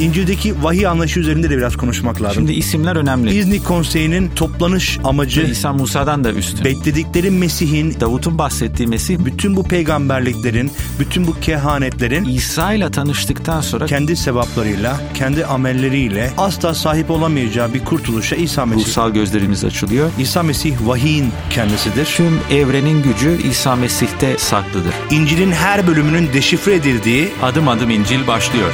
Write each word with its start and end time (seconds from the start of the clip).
İncil'deki 0.00 0.62
vahiy 0.62 0.86
anlayışı 0.86 1.20
üzerinde 1.20 1.50
de 1.50 1.56
biraz 1.56 1.76
konuşmak 1.76 2.22
lazım. 2.22 2.34
Şimdi 2.34 2.52
isimler 2.52 2.96
önemli. 2.96 3.34
İznik 3.34 3.64
Konseyi'nin 3.64 4.30
toplanış 4.36 4.98
amacı 5.04 5.42
İsa 5.42 5.72
Musa'dan 5.72 6.24
da 6.24 6.32
üstün. 6.32 6.64
bekledikleri 6.64 7.30
Mesih'in 7.30 8.00
Davut'un 8.00 8.38
bahsettiği 8.38 8.88
Mesih 8.88 9.18
bütün 9.18 9.56
bu 9.56 9.62
peygamberliklerin, 9.62 10.70
bütün 11.00 11.26
bu 11.26 11.40
kehanetlerin 11.40 12.24
İsa 12.24 12.72
ile 12.72 12.90
tanıştıktan 12.90 13.60
sonra 13.60 13.86
kendi 13.86 14.16
sevaplarıyla, 14.16 15.00
kendi 15.14 15.46
amelleriyle 15.46 16.30
asla 16.38 16.74
sahip 16.74 17.10
olamayacağı 17.10 17.74
bir 17.74 17.84
kurtuluşa 17.84 18.36
İsa 18.36 18.66
Mesih. 18.66 18.86
ruhsal 18.86 19.10
gözlerimiz 19.10 19.64
açılıyor. 19.64 20.10
İsa 20.18 20.42
Mesih 20.42 20.74
vahiyin 20.86 21.32
kendisidir. 21.50 22.04
Tüm 22.04 22.40
evrenin 22.50 23.02
gücü 23.02 23.38
İsa 23.50 23.76
Mesih'te 23.76 24.38
saklıdır. 24.38 24.94
İncil'in 25.10 25.52
her 25.52 25.86
bölümünün 25.86 26.32
deşifre 26.32 26.74
edildiği 26.74 27.28
Adım 27.42 27.68
adım 27.68 27.90
İncil 27.90 28.26
başlıyor. 28.26 28.72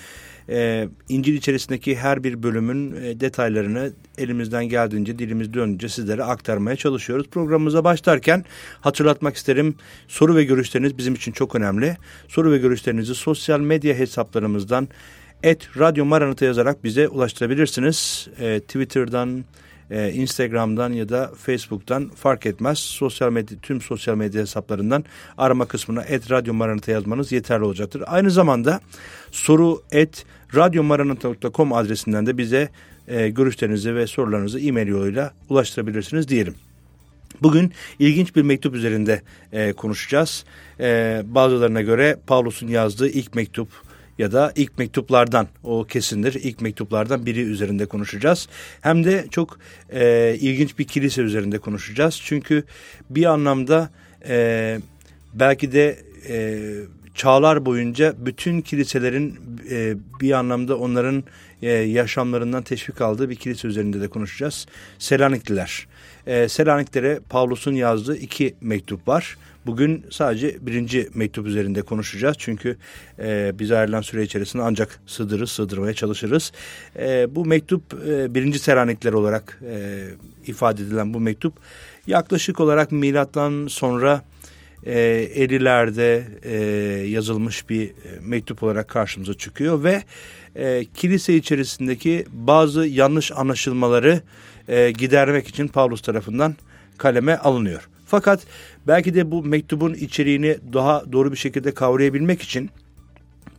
e, 0.49 0.89
İncil 1.09 1.35
içerisindeki 1.35 1.97
her 1.97 2.25
bir 2.25 2.43
bölümün 2.43 2.97
e, 2.97 3.21
detaylarını 3.21 3.93
elimizden 4.19 4.65
geldiğince, 4.65 5.19
dilimiz 5.19 5.55
döndüğünce 5.55 5.89
sizlere 5.89 6.25
aktarmaya 6.25 6.77
çalışıyoruz. 6.77 7.27
Programımıza 7.31 7.85
başlarken 7.85 8.45
hatırlatmak 8.81 9.37
isterim 9.37 9.75
soru 10.09 10.37
ve 10.37 10.45
görüşleriniz 10.45 10.99
bizim 10.99 11.15
için 11.15 11.33
çok 11.33 11.55
önemli. 11.55 11.97
Soru 12.29 12.53
ve 12.53 12.59
görüşlerinizi 12.59 13.15
sosyal 13.15 13.61
medya 13.61 13.95
hesaplarımızdan 13.95 14.89
et 15.43 15.69
Radyo 15.79 16.05
Maranata 16.05 16.45
yazarak 16.45 16.85
bize 16.85 17.09
ulaştırabilirsiniz. 17.09 18.29
E, 18.41 18.61
Twitter'dan, 18.61 19.45
e, 19.91 20.13
Instagram'dan 20.13 20.93
ya 20.93 21.09
da 21.09 21.31
Facebook'tan 21.37 22.09
fark 22.09 22.47
etmez. 22.47 22.79
Sosyal 22.79 23.33
medya, 23.33 23.59
tüm 23.63 23.81
sosyal 23.81 24.17
medya 24.17 24.43
hesaplarından 24.43 25.05
arama 25.39 25.65
kısmına 25.67 26.03
et 26.03 26.31
Radyo 26.31 26.55
Maranata 26.55 26.93
yazmanız 26.93 27.33
yeterli 27.33 27.65
olacaktır. 27.65 28.03
Aynı 28.07 28.31
zamanda 28.31 28.81
soru 29.31 29.83
et 29.93 30.27
radyomaranata.com 30.55 31.73
adresinden 31.73 32.27
de 32.27 32.39
bize 32.39 32.69
e, 33.09 33.29
görüşlerinizi 33.29 33.95
ve 33.95 34.07
sorularınızı 34.07 34.61
e-mail 34.61 34.89
yoluyla 34.89 35.33
ulaştırabilirsiniz 35.49 36.29
diyelim. 36.29 36.55
Bugün 37.43 37.73
ilginç 37.99 38.37
bir 38.37 38.43
mektup 38.43 38.75
üzerinde 38.75 39.23
e, 39.53 39.73
konuşacağız. 39.73 40.45
E, 40.81 41.23
bazılarına 41.27 41.83
göre 41.83 42.19
Pavlus'un 42.27 42.69
yazdığı 42.69 43.09
ilk 43.09 43.35
mektup 43.35 43.69
ya 44.19 44.33
da 44.33 44.53
ilk 44.57 44.79
mektuplardan 44.79 45.49
o 45.65 45.85
kesindir. 45.85 46.35
İlk 46.35 46.61
mektuplardan 46.61 47.27
biri 47.27 47.41
üzerinde 47.41 47.87
konuşacağız. 47.87 48.49
Hem 48.81 49.05
de 49.05 49.27
çok 49.31 49.59
e, 49.93 50.37
ilginç 50.41 50.79
bir 50.79 50.85
kilise 50.85 51.23
üzerinde 51.23 51.59
konuşacağız. 51.59 52.21
Çünkü 52.25 52.65
bir 53.11 53.25
anlamda 53.25 53.91
e, 54.29 54.79
belki 55.35 55.73
de 55.73 55.99
e, 56.29 56.59
çağlar 57.15 57.67
boyunca 57.67 58.15
bütün 58.19 58.61
kiliselerin 58.61 59.39
e, 59.71 59.97
bir 60.21 60.33
anlamda 60.33 60.79
onların 60.79 61.25
e, 61.63 61.71
yaşamlarından 61.71 62.63
teşvik 62.63 63.01
aldığı 63.01 63.31
bir 63.31 63.37
kilise 63.37 63.69
üzerinde 63.69 64.01
de 64.01 64.09
konuşacağız. 64.09 64.67
Selanikliler. 64.99 65.87
E, 66.27 66.49
Selaniklere 66.49 67.21
Pavlus'un 67.29 67.75
yazdığı 67.75 68.17
iki 68.17 68.55
mektup 68.61 69.09
var. 69.09 69.37
Bugün 69.67 70.07
sadece 70.11 70.57
birinci 70.61 71.09
mektup 71.15 71.47
üzerinde 71.47 71.83
konuşacağız. 71.83 72.37
Çünkü 72.39 72.77
e, 73.19 73.53
bize 73.59 73.77
ayrılan 73.79 74.01
süre 74.01 74.23
içerisinde 74.23 74.63
ancak 74.63 75.01
sığdırırız, 75.07 75.51
sığdırmaya 75.51 75.95
çalışırız. 75.95 76.53
E, 76.99 77.35
bu 77.35 77.45
mektup 77.45 77.83
e, 78.09 78.35
birinci 78.35 78.59
Selanikler 78.59 79.13
olarak 79.13 79.61
e, 79.71 80.05
ifade 80.47 80.83
edilen 80.83 81.15
bu 81.15 81.21
mektup 81.21 81.55
yaklaşık 82.07 82.61
olarak 82.61 82.93
milattan 82.93 83.67
sonra 83.67 84.23
e, 84.87 84.93
50'lerde 85.37 86.25
e, 86.43 86.57
yazılmış 87.09 87.69
bir 87.69 87.89
e, 87.89 87.93
mektup 88.21 88.63
olarak 88.63 88.89
karşımıza 88.89 89.35
çıkıyor 89.35 89.85
ve 89.85 90.03
e, 90.57 90.85
kilise 90.95 91.37
içerisindeki 91.37 92.27
bazı 92.33 92.87
yanlış 92.87 93.33
anlaşılmaları 93.33 94.21
e, 94.69 94.91
gidermek 94.91 95.49
için 95.49 95.69
Pavlus 95.69 96.01
tarafından 96.01 96.57
kaleme 96.99 97.37
alınıyor. 97.37 97.89
Fakat 98.07 98.41
belki 98.87 99.15
de 99.15 99.31
bu 99.31 99.43
mektubun 99.43 99.95
içeriğini 99.95 100.59
daha 100.73 101.13
doğru 101.13 101.33
bir 101.33 101.37
şekilde 101.37 101.75
kavrayabilmek 101.75 102.43
için 102.43 102.71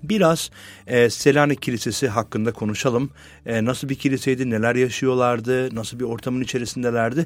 biraz 0.03 0.51
e, 0.87 1.09
Selanik 1.09 1.61
Kilisesi 1.61 2.07
hakkında 2.07 2.51
konuşalım. 2.51 3.09
E, 3.45 3.65
nasıl 3.65 3.89
bir 3.89 3.95
kiliseydi, 3.95 4.49
neler 4.49 4.75
yaşıyorlardı, 4.75 5.75
nasıl 5.75 5.99
bir 5.99 6.05
ortamın 6.05 6.41
içerisindelerdi. 6.41 7.25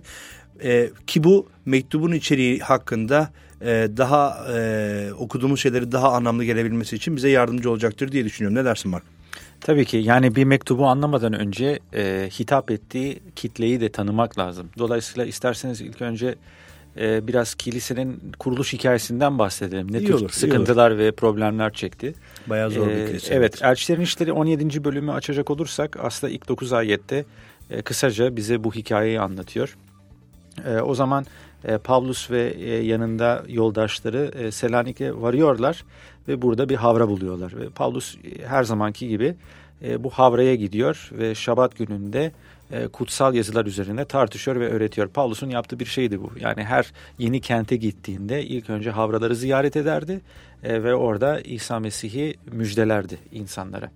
E, 0.63 0.89
ki 1.07 1.23
bu 1.23 1.49
mektubun 1.65 2.11
içeriği 2.11 2.59
hakkında 2.59 3.31
e, 3.63 3.87
daha 3.97 4.47
e, 4.53 5.13
okuduğumuz 5.13 5.59
şeyleri 5.59 5.91
daha 5.91 6.11
anlamlı 6.11 6.43
gelebilmesi 6.43 6.95
için 6.95 7.15
bize 7.15 7.29
yardımcı 7.29 7.71
olacaktır 7.71 8.11
diye 8.11 8.25
düşünüyorum. 8.25 8.57
Ne 8.57 8.65
dersin 8.65 8.91
Mark? 8.91 9.03
Tabii 9.61 9.85
ki 9.85 9.97
yani 9.97 10.35
bir 10.35 10.43
mektubu 10.43 10.87
anlamadan 10.87 11.33
önce 11.33 11.79
e, 11.93 12.29
hitap 12.39 12.71
ettiği 12.71 13.19
kitleyi 13.35 13.81
de 13.81 13.89
tanımak 13.89 14.39
lazım. 14.39 14.69
Dolayısıyla 14.77 15.25
isterseniz 15.25 15.81
ilk 15.81 16.01
önce 16.01 16.35
e, 16.97 17.27
biraz 17.27 17.55
kilisenin 17.55 18.19
kuruluş 18.39 18.73
hikayesinden 18.73 19.39
bahsedelim. 19.39 19.93
Ne 19.93 19.97
İyi 19.99 20.05
tür 20.05 20.13
olur, 20.13 20.29
sıkıntılar 20.29 20.97
ve 20.97 21.11
problemler 21.11 21.73
çekti. 21.73 22.13
Bayağı 22.47 22.71
zor 22.71 22.87
bir 22.87 22.93
Ee, 22.93 23.05
kilise. 23.05 23.33
Evet, 23.33 23.61
Elçilerin 23.61 24.01
İşleri 24.01 24.31
17. 24.31 24.83
bölümü 24.83 25.11
açacak 25.11 25.51
olursak 25.51 25.97
aslında 25.99 26.33
ilk 26.33 26.47
9 26.47 26.73
ayette 26.73 27.25
e, 27.69 27.81
kısaca 27.81 28.35
bize 28.35 28.63
bu 28.63 28.73
hikayeyi 28.73 29.19
anlatıyor. 29.19 29.77
E, 30.65 30.77
o 30.77 30.95
zaman 30.95 31.25
e, 31.65 31.77
Pavlus 31.77 32.31
ve 32.31 32.53
e, 32.59 32.83
yanında 32.83 33.43
yoldaşları 33.47 34.31
e, 34.39 34.51
Selanik'e 34.51 35.21
varıyorlar 35.21 35.85
ve 36.27 36.41
burada 36.41 36.69
bir 36.69 36.75
havra 36.75 37.07
buluyorlar. 37.07 37.53
Ve 37.59 37.69
Pavlus 37.69 38.15
e, 38.15 38.47
her 38.47 38.63
zamanki 38.63 39.07
gibi 39.07 39.35
e, 39.83 40.03
bu 40.03 40.09
havraya 40.09 40.55
gidiyor 40.55 41.09
ve 41.11 41.35
Şabat 41.35 41.77
gününde 41.77 42.31
e, 42.71 42.87
kutsal 42.87 43.35
yazılar 43.35 43.65
üzerine 43.65 44.05
tartışıyor 44.05 44.59
ve 44.59 44.69
öğretiyor. 44.69 45.07
Pavlus'un 45.07 45.49
yaptığı 45.49 45.79
bir 45.79 45.85
şeydi 45.85 46.21
bu. 46.21 46.31
Yani 46.39 46.63
her 46.63 46.91
yeni 47.17 47.41
kente 47.41 47.75
gittiğinde 47.75 48.43
ilk 48.43 48.69
önce 48.69 48.91
havraları 48.91 49.35
ziyaret 49.35 49.75
ederdi 49.75 50.21
e, 50.63 50.83
ve 50.83 50.95
orada 50.95 51.41
İsa 51.41 51.79
Mesih'i 51.79 52.35
müjdelerdi 52.51 53.17
insanlara. 53.31 53.91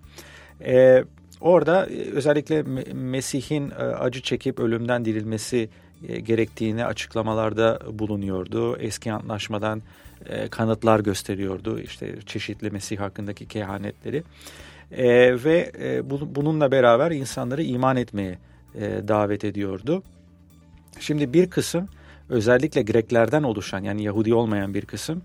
E, 0.65 1.03
orada 1.41 1.85
e, 1.85 2.11
özellikle 2.11 2.59
Me- 2.59 2.93
Mesih'in 2.93 3.69
e, 3.69 3.73
acı 3.73 4.21
çekip 4.21 4.59
ölümden 4.59 5.05
dirilmesi 5.05 5.69
gerektiğini 6.01 6.85
açıklamalarda 6.85 7.79
bulunuyordu. 7.91 8.77
Eski 8.77 9.11
antlaşmadan 9.11 9.81
e, 10.25 10.47
kanıtlar 10.47 10.99
gösteriyordu. 10.99 11.79
İşte 11.79 12.15
çeşitli 12.25 12.71
Mesih 12.71 12.99
hakkındaki 12.99 13.47
kehanetleri. 13.47 14.23
E, 14.91 15.07
ve 15.43 15.71
e, 15.81 16.09
bu- 16.09 16.35
bununla 16.35 16.71
beraber 16.71 17.11
insanları 17.11 17.63
iman 17.63 17.97
etmeye 17.97 18.37
e, 18.75 18.81
davet 19.07 19.43
ediyordu. 19.43 20.03
Şimdi 20.99 21.33
bir 21.33 21.49
kısım 21.49 21.87
özellikle 22.29 22.81
Greklerden 22.81 23.43
oluşan 23.43 23.79
yani 23.83 24.03
Yahudi 24.03 24.33
olmayan 24.33 24.73
bir 24.73 24.85
kısım 24.85 25.21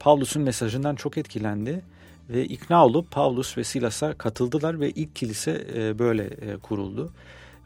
Pavlus'un 0.00 0.42
mesajından 0.42 0.94
çok 0.94 1.18
etkilendi 1.18 1.82
ve 2.30 2.44
ikna 2.44 2.86
olup 2.86 3.10
Pavlus 3.10 3.58
ve 3.58 3.64
Silas'a 3.64 4.14
katıldılar 4.14 4.80
ve 4.80 4.90
ilk 4.90 5.16
kilise 5.16 5.66
e, 5.74 5.98
böyle 5.98 6.24
e, 6.24 6.56
kuruldu. 6.62 7.12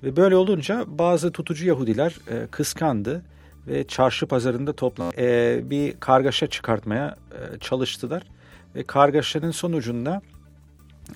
Ve 0.02 0.16
böyle 0.16 0.36
olunca 0.36 0.84
bazı 0.86 1.32
tutucu 1.32 1.66
Yahudiler 1.66 2.16
e, 2.30 2.46
kıskandı 2.46 3.22
ve 3.66 3.86
çarşı 3.86 4.26
pazarında 4.26 4.72
toplan 4.72 5.12
e, 5.18 5.60
bir 5.70 6.00
kargaşa 6.00 6.46
çıkartmaya 6.46 7.16
e, 7.32 7.58
çalıştılar. 7.58 8.22
Ve 8.74 8.82
kargaşanın 8.82 9.50
sonucunda 9.50 10.22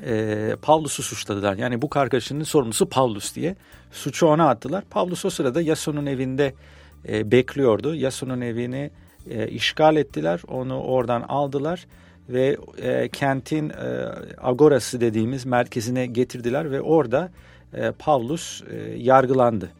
e, 0.06 0.56
Pavlus'u 0.62 1.02
suçladılar. 1.02 1.56
Yani 1.56 1.82
bu 1.82 1.90
kargaşanın 1.90 2.42
sorumlusu 2.42 2.88
Pavlus 2.88 3.34
diye 3.34 3.56
suçu 3.92 4.26
ona 4.26 4.48
attılar. 4.48 4.84
Pavlus 4.90 5.24
o 5.24 5.30
sırada 5.30 5.60
Yason'un 5.60 6.06
evinde 6.06 6.54
e, 7.08 7.30
bekliyordu. 7.30 7.94
Yason'un 7.94 8.40
evini 8.40 8.90
e, 9.30 9.48
işgal 9.48 9.96
ettiler, 9.96 10.40
onu 10.48 10.80
oradan 10.80 11.22
aldılar 11.22 11.86
ve 12.28 12.56
e, 12.82 13.08
kentin 13.08 13.70
e, 13.70 13.74
agorası 14.42 15.00
dediğimiz 15.00 15.46
merkezine 15.46 16.06
getirdiler 16.06 16.70
ve 16.70 16.80
orada 16.80 17.32
e, 17.76 17.90
Pavlus 17.90 18.62
e, 18.62 18.76
yargılandı 18.98 19.70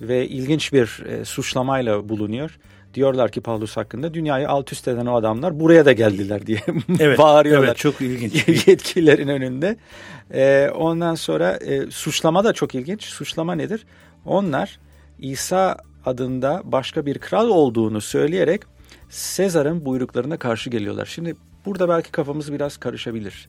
ve 0.00 0.28
ilginç 0.28 0.72
bir 0.72 1.04
e, 1.06 1.24
suçlamayla 1.24 2.08
bulunuyor. 2.08 2.58
Diyorlar 2.94 3.30
ki 3.30 3.40
Pavlus 3.40 3.76
hakkında 3.76 4.14
dünyayı 4.14 4.48
alt 4.48 4.72
üst 4.72 4.88
eden 4.88 5.06
o 5.06 5.14
adamlar 5.14 5.60
buraya 5.60 5.84
da 5.84 5.92
geldiler 5.92 6.46
diye 6.46 6.60
evet, 7.00 7.18
bağırıyorlar. 7.18 7.66
Evet 7.66 7.76
çok 7.76 8.00
ilginç. 8.00 8.48
Yetkililerin 8.66 9.28
önünde. 9.28 9.76
E, 10.34 10.70
ondan 10.74 11.14
sonra 11.14 11.52
e, 11.52 11.90
suçlama 11.90 12.44
da 12.44 12.52
çok 12.52 12.74
ilginç. 12.74 13.04
Suçlama 13.04 13.54
nedir? 13.54 13.86
Onlar 14.26 14.78
İsa 15.18 15.76
adında 16.06 16.62
başka 16.64 17.06
bir 17.06 17.18
kral 17.18 17.48
olduğunu 17.48 18.00
söyleyerek 18.00 18.62
Sezar'ın 19.10 19.84
buyruklarına 19.84 20.36
karşı 20.36 20.70
geliyorlar. 20.70 21.06
Şimdi 21.06 21.36
burada 21.66 21.88
belki 21.88 22.12
kafamız 22.12 22.52
biraz 22.52 22.76
karışabilir. 22.76 23.48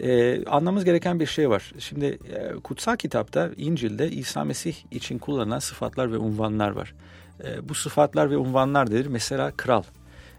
Ee, 0.00 0.44
anlamamız 0.44 0.84
gereken 0.84 1.20
bir 1.20 1.26
şey 1.26 1.50
var. 1.50 1.72
Şimdi 1.78 2.04
e, 2.04 2.54
kutsal 2.64 2.96
kitapta 2.96 3.50
İncil'de 3.56 4.10
İsa 4.10 4.44
Mesih 4.44 4.74
için 4.90 5.18
kullanılan 5.18 5.58
sıfatlar 5.58 6.12
ve 6.12 6.18
unvanlar 6.18 6.70
var. 6.70 6.94
E, 7.44 7.68
bu 7.68 7.74
sıfatlar 7.74 8.30
ve 8.30 8.36
unvanlar 8.36 8.90
nedir? 8.90 9.06
Mesela 9.06 9.52
kral 9.56 9.82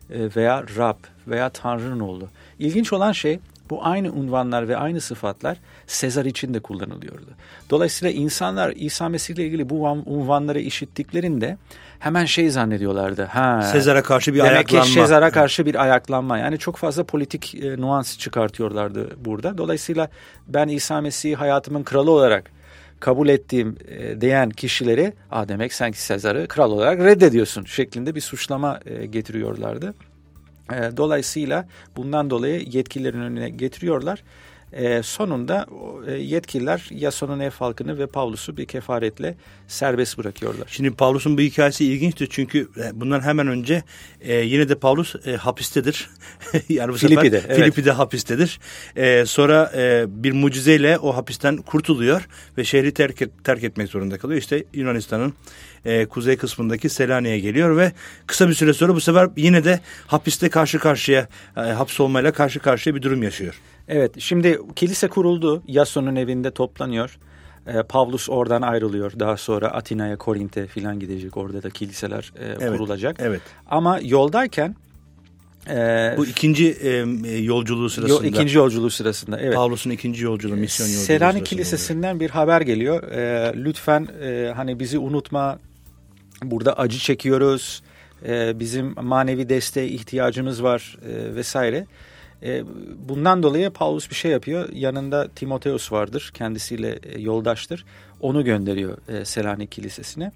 e, 0.09 0.35
veya 0.35 0.63
Rab 0.77 0.97
veya 1.27 1.49
Tanrı'nın 1.49 1.99
oğlu. 1.99 2.29
İlginç 2.59 2.93
olan 2.93 3.11
şey 3.11 3.39
bu 3.69 3.85
aynı 3.85 4.11
unvanlar 4.11 4.67
ve 4.67 4.77
aynı 4.77 5.01
sıfatlar 5.01 5.57
Sezar 5.87 6.25
için 6.25 6.53
de 6.53 6.59
kullanılıyordu. 6.59 7.27
Dolayısıyla 7.69 8.11
insanlar 8.11 8.73
İsa 8.75 9.09
Mesih 9.09 9.35
ile 9.35 9.45
ilgili 9.45 9.69
bu 9.69 9.87
unvanları 10.05 10.59
işittiklerinde 10.59 11.57
hemen 11.99 12.25
şey 12.25 12.49
zannediyorlardı. 12.49 13.23
Ha, 13.23 13.61
Sezar'a 13.61 14.03
karşı 14.03 14.33
bir 14.33 14.39
demek 14.39 14.51
ayaklanma. 14.51 14.83
Demek 14.83 14.95
ki 14.95 14.99
Sezar'a 14.99 15.31
karşı 15.31 15.65
bir 15.65 15.81
ayaklanma. 15.83 16.37
Yani 16.37 16.57
çok 16.57 16.75
fazla 16.77 17.03
politik 17.03 17.55
e, 17.55 17.81
nuans 17.81 18.17
çıkartıyorlardı 18.17 19.25
burada. 19.25 19.57
Dolayısıyla 19.57 20.09
ben 20.47 20.67
İsa 20.67 21.01
Mesih'i 21.01 21.35
hayatımın 21.35 21.83
kralı 21.83 22.11
olarak 22.11 22.51
kabul 22.99 23.29
ettiğim 23.29 23.77
e, 23.87 24.21
diyen 24.21 24.49
kişileri 24.49 25.13
Aa, 25.31 25.47
demek 25.47 25.73
sen 25.73 25.91
ki 25.91 26.01
Sezar'ı 26.01 26.47
kral 26.47 26.71
olarak 26.71 26.99
reddediyorsun 26.99 27.65
şeklinde 27.65 28.15
bir 28.15 28.21
suçlama 28.21 28.79
e, 28.85 29.05
getiriyorlardı. 29.05 29.93
E, 30.73 30.97
dolayısıyla 30.97 31.67
bundan 31.95 32.29
dolayı 32.29 32.65
yetkililerin 32.71 33.21
önüne 33.21 33.49
getiriyorlar. 33.49 34.23
E, 34.73 35.03
sonunda 35.03 35.65
e, 36.07 36.13
yetkililer 36.13 36.87
Yason'un 36.91 37.39
ev 37.39 37.51
halkını 37.51 37.99
ve 37.99 38.07
Pavlus'u 38.07 38.57
bir 38.57 38.65
kefaretle 38.65 39.35
serbest 39.67 40.17
bırakıyorlar. 40.17 40.67
Şimdi 40.71 40.91
Pavlus'un 40.91 41.37
bu 41.37 41.41
hikayesi 41.41 41.85
ilginçtir 41.85 42.27
çünkü 42.31 42.69
e, 42.77 43.01
bundan 43.01 43.21
hemen 43.21 43.47
önce 43.47 43.83
e, 44.21 44.35
yine 44.35 44.69
de 44.69 44.75
Pavlus 44.75 45.15
e, 45.25 45.35
hapistedir. 45.35 46.09
yani 46.69 46.93
bu 46.93 46.97
Filipi'de, 46.97 47.41
sefer 47.41 47.49
evet. 47.49 47.63
Filipi'de 47.63 47.91
hapistedir. 47.91 48.59
E, 48.95 49.25
sonra 49.25 49.71
e, 49.75 50.05
bir 50.07 50.31
mucizeyle 50.31 50.97
o 50.97 51.15
hapisten 51.15 51.57
kurtuluyor 51.57 52.27
ve 52.57 52.63
şehri 52.63 52.93
terk, 52.93 53.21
et, 53.21 53.29
terk 53.43 53.63
etmek 53.63 53.89
zorunda 53.89 54.17
kalıyor. 54.17 54.39
İşte 54.39 54.63
Yunanistan'ın 54.73 55.33
e, 55.85 56.05
kuzey 56.05 56.37
kısmındaki 56.37 56.89
Selanik'e 56.89 57.39
geliyor 57.39 57.77
ve 57.77 57.91
kısa 58.27 58.49
bir 58.49 58.53
süre 58.53 58.73
sonra 58.73 58.95
bu 58.95 59.01
sefer 59.01 59.29
yine 59.37 59.63
de 59.63 59.79
hapiste 60.07 60.49
karşı 60.49 60.79
karşıya 60.79 61.27
e, 61.57 61.59
hapsolmayla 61.59 62.31
karşı 62.31 62.59
karşıya 62.59 62.95
bir 62.95 63.01
durum 63.01 63.23
yaşıyor. 63.23 63.61
Evet 63.87 64.19
şimdi 64.19 64.59
kilise 64.75 65.07
kuruldu. 65.07 65.63
Yason'un 65.67 66.15
evinde 66.15 66.51
toplanıyor. 66.51 67.17
Ee, 67.67 67.83
Pavlus 67.83 68.29
oradan 68.29 68.61
ayrılıyor. 68.61 69.11
Daha 69.19 69.37
sonra 69.37 69.67
Atina'ya, 69.67 70.17
Korint'e 70.17 70.67
filan 70.67 70.99
gidecek. 70.99 71.37
Orada 71.37 71.63
da 71.63 71.69
kiliseler 71.69 72.33
e, 72.39 72.45
evet, 72.45 72.71
kurulacak. 72.71 73.15
Evet. 73.19 73.41
Ama 73.67 73.99
yoldayken 74.03 74.75
e, 75.69 76.13
bu 76.17 76.25
ikinci 76.25 76.71
e, 76.71 76.89
yolculuğu 77.37 77.89
sırasında. 77.89 78.25
Yo, 78.25 78.29
ikinci 78.29 78.57
yolculuğu 78.57 78.89
sırasında. 78.89 79.39
Evet. 79.39 79.55
Pavlus'un 79.55 79.89
ikinci 79.89 80.23
yolculuğu, 80.23 80.55
misyon 80.55 80.87
yolculuğu. 80.87 81.05
Selanik 81.05 81.45
Kilisesi'nden 81.45 82.15
oluyor. 82.15 82.19
bir 82.19 82.29
haber 82.29 82.61
geliyor. 82.61 83.03
E, 83.03 83.53
lütfen 83.63 84.07
e, 84.23 84.53
hani 84.55 84.79
bizi 84.79 84.99
unutma. 84.99 85.59
Burada 86.43 86.77
acı 86.77 86.97
çekiyoruz. 86.97 87.83
E, 88.27 88.59
bizim 88.59 88.95
manevi 89.01 89.49
desteğe 89.49 89.87
ihtiyacımız 89.87 90.63
var 90.63 90.97
e, 91.09 91.35
vesaire. 91.35 91.85
E, 92.43 92.63
bundan 93.09 93.43
dolayı 93.43 93.69
Paulus 93.69 94.09
bir 94.09 94.15
şey 94.15 94.31
yapıyor. 94.31 94.69
Yanında 94.73 95.27
Timoteus 95.27 95.91
vardır. 95.91 96.31
Kendisiyle 96.33 96.99
e, 97.03 97.21
yoldaştır. 97.21 97.85
Onu 98.21 98.43
gönderiyor 98.43 98.97
e, 99.07 99.25
Selanik 99.25 99.71
Kilisesi'ne. 99.71 100.31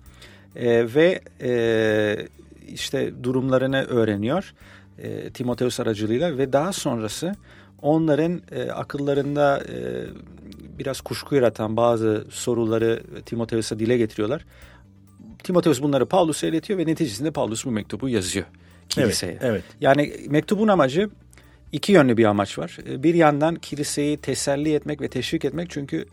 E, 0.55 0.95
ve 0.95 1.21
e, 1.41 2.27
işte 2.67 3.23
durumlarını 3.23 3.83
öğreniyor. 3.83 4.53
E, 4.99 5.29
Timoteus 5.29 5.79
aracılığıyla 5.79 6.37
ve 6.37 6.53
daha 6.53 6.73
sonrası 6.73 7.35
onların 7.81 8.41
e, 8.51 8.71
akıllarında 8.71 9.59
e, 9.59 10.05
biraz 10.79 11.01
kuşku 11.01 11.35
yaratan 11.35 11.77
bazı 11.77 12.25
soruları 12.29 13.03
Timoteus'a 13.25 13.79
dile 13.79 13.97
getiriyorlar. 13.97 14.45
Timoteus 15.43 15.81
bunları 15.81 16.05
Paulus'a 16.05 16.47
iletiyor 16.47 16.79
ve 16.79 16.85
neticesinde 16.85 17.31
Paulus 17.31 17.65
bu 17.65 17.71
mektubu 17.71 18.09
yazıyor 18.09 18.45
kiliseye. 18.89 19.31
Evet, 19.31 19.43
evet. 19.43 19.63
Yani 19.81 20.13
mektubun 20.29 20.67
amacı 20.67 21.09
iki 21.71 21.91
yönlü 21.91 22.17
bir 22.17 22.25
amaç 22.25 22.59
var. 22.59 22.77
E, 22.89 23.03
bir 23.03 23.13
yandan 23.13 23.55
kiliseyi 23.55 24.17
teselli 24.17 24.73
etmek 24.73 25.01
ve 25.01 25.07
teşvik 25.07 25.45
etmek 25.45 25.69
çünkü 25.69 26.05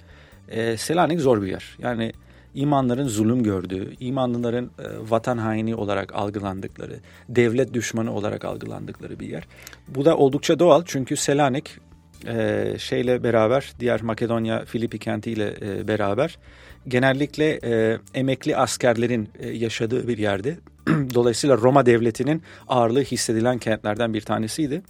e, 0.49 0.76
Selanik 0.76 1.20
zor 1.20 1.43
bir 1.43 1.46
yer. 1.46 1.76
Yani 1.78 2.12
imanların 2.55 3.08
zulüm 3.08 3.43
gördüğü, 3.43 3.94
imanlıların 4.00 4.64
e, 4.64 5.10
vatan 5.10 5.38
haini 5.38 5.75
olarak 5.75 6.14
algılandıkları, 6.14 6.96
devlet 7.28 7.75
düşmanı 7.75 8.14
olarak 8.14 8.44
algılandıkları 8.44 9.20
bir 9.20 9.28
yer. 9.28 9.46
Bu 9.88 10.05
da 10.05 10.16
oldukça 10.16 10.58
doğal 10.58 10.82
çünkü 10.87 11.16
Selanik 11.16 11.78
e, 12.26 12.75
şeyle 12.78 13.22
beraber 13.22 13.72
diğer 13.81 14.02
Makedonya 14.02 14.64
Filipi 14.64 14.99
kentiyle 14.99 15.55
e, 15.62 15.88
beraber 15.88 16.38
genellikle 16.88 17.58
e, 17.64 17.99
emekli 18.14 18.56
askerlerin 18.56 19.28
e, 19.38 19.49
yaşadığı 19.49 20.08
bir 20.08 20.19
yerde. 20.19 20.56
Dolayısıyla 21.14 21.56
Roma 21.56 21.87
devletinin 21.87 22.43
ağırlığı 22.69 23.02
hissedilen 23.02 23.58
kentlerden 23.58 24.14
bir 24.14 24.20
tanesiydi 24.20 24.82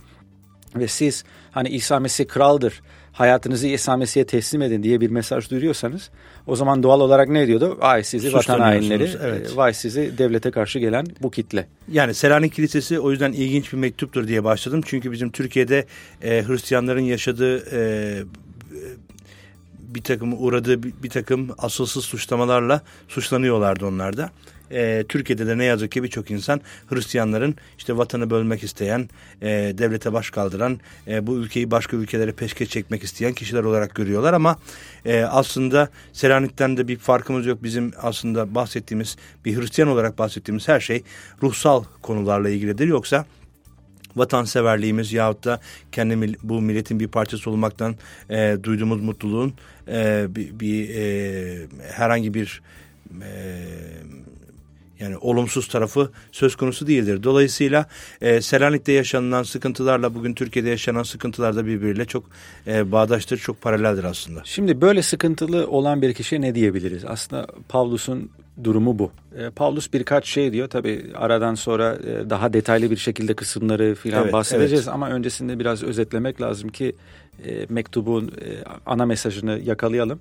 ve 0.76 0.88
siz 0.88 1.24
hani 1.50 1.68
İsa 1.68 2.00
Mesih 2.00 2.26
kraldır, 2.26 2.82
hayatınızı 3.12 3.66
İsa 3.66 3.96
Mesih'e 3.96 4.26
teslim 4.26 4.62
edin 4.62 4.82
diye 4.82 5.00
bir 5.00 5.10
mesaj 5.10 5.50
duyuyorsanız 5.50 6.10
o 6.46 6.56
zaman 6.56 6.82
doğal 6.82 7.00
olarak 7.00 7.28
ne 7.28 7.46
diyordu? 7.46 7.78
Vay 7.80 8.04
sizi 8.04 8.32
vatan 8.32 8.60
hainleri, 8.60 9.10
evet. 9.22 9.56
vay 9.56 9.74
sizi 9.74 10.18
devlete 10.18 10.50
karşı 10.50 10.78
gelen 10.78 11.06
bu 11.22 11.30
kitle. 11.30 11.68
Yani 11.92 12.14
Selanik 12.14 12.54
Kilisesi 12.54 12.98
o 12.98 13.10
yüzden 13.10 13.32
ilginç 13.32 13.72
bir 13.72 13.78
mektuptur 13.78 14.28
diye 14.28 14.44
başladım. 14.44 14.80
Çünkü 14.87 15.12
bizim 15.12 15.30
Türkiye'de 15.30 15.84
e, 16.22 16.44
Hristiyanların 16.46 17.00
yaşadığı 17.00 17.76
e, 17.76 18.22
bir 19.80 20.02
takım 20.02 20.44
uğradığı 20.44 20.82
bir, 20.82 20.92
bir 21.02 21.10
takım 21.10 21.50
asılsız 21.58 22.04
suçlamalarla 22.04 22.82
suçlanıyorlardı 23.08 23.87
onlar 23.87 24.16
da 24.16 24.30
e, 24.70 25.04
Türkiye'de 25.08 25.46
de 25.46 25.58
ne 25.58 25.64
yazık 25.64 25.92
ki 25.92 26.02
birçok 26.02 26.30
insan 26.30 26.60
Hristiyanların 26.87 27.54
işte 27.78 27.96
vatanı 27.96 28.30
bölmek 28.30 28.62
isteyen, 28.62 29.08
e, 29.42 29.48
devlete 29.78 30.12
baş 30.12 30.30
kaldıran, 30.30 30.80
e, 31.06 31.26
bu 31.26 31.37
ülkeyi 31.37 31.70
başka 31.70 31.96
ülkelere 31.96 32.32
peşkeş 32.32 32.68
çekmek 32.68 33.04
isteyen 33.04 33.32
kişiler 33.32 33.64
olarak 33.64 33.94
görüyorlar 33.94 34.32
ama 34.32 34.56
e, 35.04 35.22
aslında 35.22 35.88
Selanik'ten 36.12 36.76
de 36.76 36.88
bir 36.88 36.96
farkımız 36.96 37.46
yok. 37.46 37.62
Bizim 37.62 37.92
aslında 38.02 38.54
bahsettiğimiz 38.54 39.16
bir 39.44 39.60
Hristiyan 39.60 39.90
olarak 39.90 40.18
bahsettiğimiz 40.18 40.68
her 40.68 40.80
şey 40.80 41.02
ruhsal 41.42 41.84
konularla 42.02 42.48
ilgilidir. 42.48 42.87
Yoksa 42.87 43.25
vatanseverliğimiz 44.16 45.12
yahut 45.12 45.44
da 45.44 45.60
kendi 45.92 46.34
bu 46.42 46.60
milletin 46.60 47.00
bir 47.00 47.08
parçası 47.08 47.50
olmaktan 47.50 47.94
e, 48.30 48.56
duyduğumuz 48.62 49.00
mutluluğun 49.00 49.54
e, 49.88 50.26
bir, 50.28 50.60
bir 50.60 50.88
e, 50.88 51.66
herhangi 51.92 52.34
bir 52.34 52.62
e, 53.22 53.64
yani 55.00 55.17
olumsuz 55.17 55.69
tarafı 55.69 56.11
söz 56.33 56.57
konusu 56.57 56.87
değildir. 56.87 57.23
Dolayısıyla 57.23 57.87
e, 58.21 58.40
Selanik'te 58.40 58.93
yaşanılan 58.93 59.43
sıkıntılarla 59.43 60.14
bugün 60.14 60.35
Türkiye'de 60.35 60.69
yaşanan 60.69 61.02
sıkıntılar 61.02 61.57
da 61.57 61.67
birbiriyle 61.67 62.05
çok 62.05 62.25
e, 62.67 62.93
bağdaştır, 62.93 63.38
çok 63.38 63.61
paraleldir 63.61 64.05
aslında. 64.05 64.40
Şimdi 64.45 64.81
böyle 64.81 65.02
sıkıntılı 65.02 65.67
olan 65.67 66.02
bir 66.02 66.14
kişiye 66.14 66.40
ne 66.40 66.55
diyebiliriz? 66.55 67.05
Aslında 67.05 67.47
Pavlus'un 67.69 68.31
durumu 68.64 68.99
bu. 68.99 69.11
E, 69.38 69.50
Pavlus 69.50 69.93
birkaç 69.93 70.26
şey 70.26 70.52
diyor. 70.52 70.69
Tabi 70.69 71.07
aradan 71.14 71.55
sonra 71.55 71.95
e, 71.95 72.31
daha 72.31 72.52
detaylı 72.52 72.90
bir 72.90 72.97
şekilde 72.97 73.35
kısımları 73.35 73.95
filan 73.95 74.23
evet, 74.23 74.33
bahsedeceğiz. 74.33 74.85
Evet. 74.85 74.95
Ama 74.95 75.11
öncesinde 75.11 75.59
biraz 75.59 75.83
özetlemek 75.83 76.40
lazım 76.40 76.69
ki 76.69 76.97
e, 77.45 77.67
mektubun 77.69 78.26
e, 78.26 78.49
ana 78.87 79.07
mesajını 79.07 79.61
yakalayalım. 79.64 80.21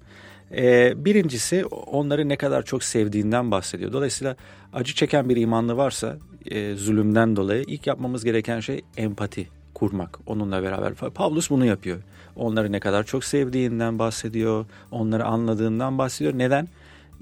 E, 0.52 0.94
birincisi 1.06 1.66
onları 1.66 2.30
ne 2.30 2.36
kadar 2.36 2.64
çok 2.64 2.84
sevdiğinden 2.84 3.52
bahsediyor. 3.52 3.94
Dolayısıyla 3.94 4.36
acı 4.74 4.96
çeken 4.96 5.30
bir 5.30 5.38
imanlı 5.38 5.78
varsa 5.78 6.18
e, 6.46 6.76
zulümden 6.76 7.36
dolayı 7.36 7.64
ilk 7.68 7.88
yapmamız 7.88 8.24
gereken 8.24 8.60
şey 8.60 8.82
empati 8.98 9.48
kurmak 9.74 10.20
onunla 10.26 10.64
beraber. 10.64 10.94
Pavlus 10.94 11.50
bunu 11.50 11.66
yapıyor. 11.66 11.98
Onları 12.36 12.72
ne 12.72 12.80
kadar 12.80 13.04
çok 13.04 13.24
sevdiğinden 13.24 14.00
bahsediyor, 14.00 14.66
onları 14.92 15.26
anladığından 15.26 15.98
bahsediyor. 15.98 16.38
Neden? 16.38 16.68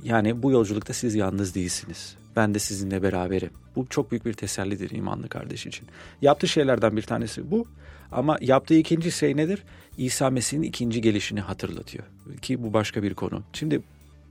Yani 0.04 0.44
bu 0.44 0.52
yolculukta 0.52 0.94
siz 0.94 1.16
yalnız 1.16 1.56
değilsiniz. 1.56 2.16
ben 2.36 2.54
de 2.54 2.60
sizinle 2.60 3.04
beraberim. 3.04 3.50
Bu 3.76 3.86
çok 3.90 4.12
büyük 4.12 4.26
bir 4.26 4.34
tesellidir 4.34 4.90
imanlı 4.90 5.30
kardeş 5.30 5.66
için. 5.66 5.88
Yaptığı 6.22 6.48
şeylerden 6.48 6.98
bir 6.98 7.02
tanesi 7.02 7.52
bu. 7.52 7.68
Ama 8.12 8.38
yaptığı 8.42 8.74
ikinci 8.74 9.12
şey 9.12 9.38
nedir? 9.38 9.64
İsa 9.98 10.30
Mesih'in 10.30 10.62
ikinci 10.62 11.02
gelişini 11.02 11.42
hatırlatıyor. 11.42 12.04
Ki 12.42 12.64
bu 12.64 12.74
başka 12.74 13.04
bir 13.04 13.14
konu. 13.14 13.44
Şimdi 13.54 13.82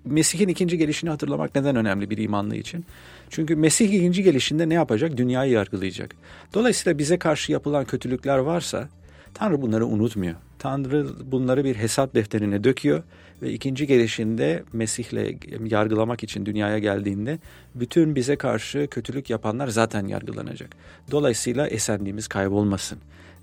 Mesih'in 0.04 0.49
ikinci 0.49 0.78
gelişini 0.78 1.11
hatırlamak 1.11 1.54
neden 1.54 1.76
önemli 1.76 2.11
bir 2.11 2.19
imanlı 2.19 2.57
için? 2.57 2.85
Çünkü 3.31 3.57
Mesih 3.57 3.88
ikinci 3.88 4.23
gelişinde 4.23 4.69
ne 4.69 4.75
yapacak? 4.75 5.16
Dünyayı 5.16 5.52
yargılayacak. 5.52 6.14
Dolayısıyla 6.54 6.99
bize 6.99 7.19
karşı 7.19 7.52
yapılan 7.52 7.85
kötülükler 7.85 8.38
varsa 8.38 8.88
Tanrı 9.35 9.62
bunları 9.62 9.87
unutmuyor. 9.87 10.35
Tanrı 10.59 11.33
bunları 11.33 11.64
bir 11.64 11.76
hesap 11.76 12.14
defterine 12.14 12.64
döküyor 12.64 13.02
ve 13.43 13.52
ikinci 13.52 13.87
gelişinde 13.87 14.62
Mesih'le 14.73 15.37
yargılamak 15.71 16.23
için 16.23 16.47
dünyaya 16.47 16.78
geldiğinde 16.78 17.38
bütün 17.75 18.14
bize 18.14 18.37
karşı 18.37 18.88
kötülük 18.90 19.31
yapanlar 19.31 19.69
zaten 19.69 20.07
yargılanacak. 20.07 20.76
Dolayısıyla 21.11 21.69
esenliğimiz 21.69 22.28
kaybolmasın, 22.28 22.99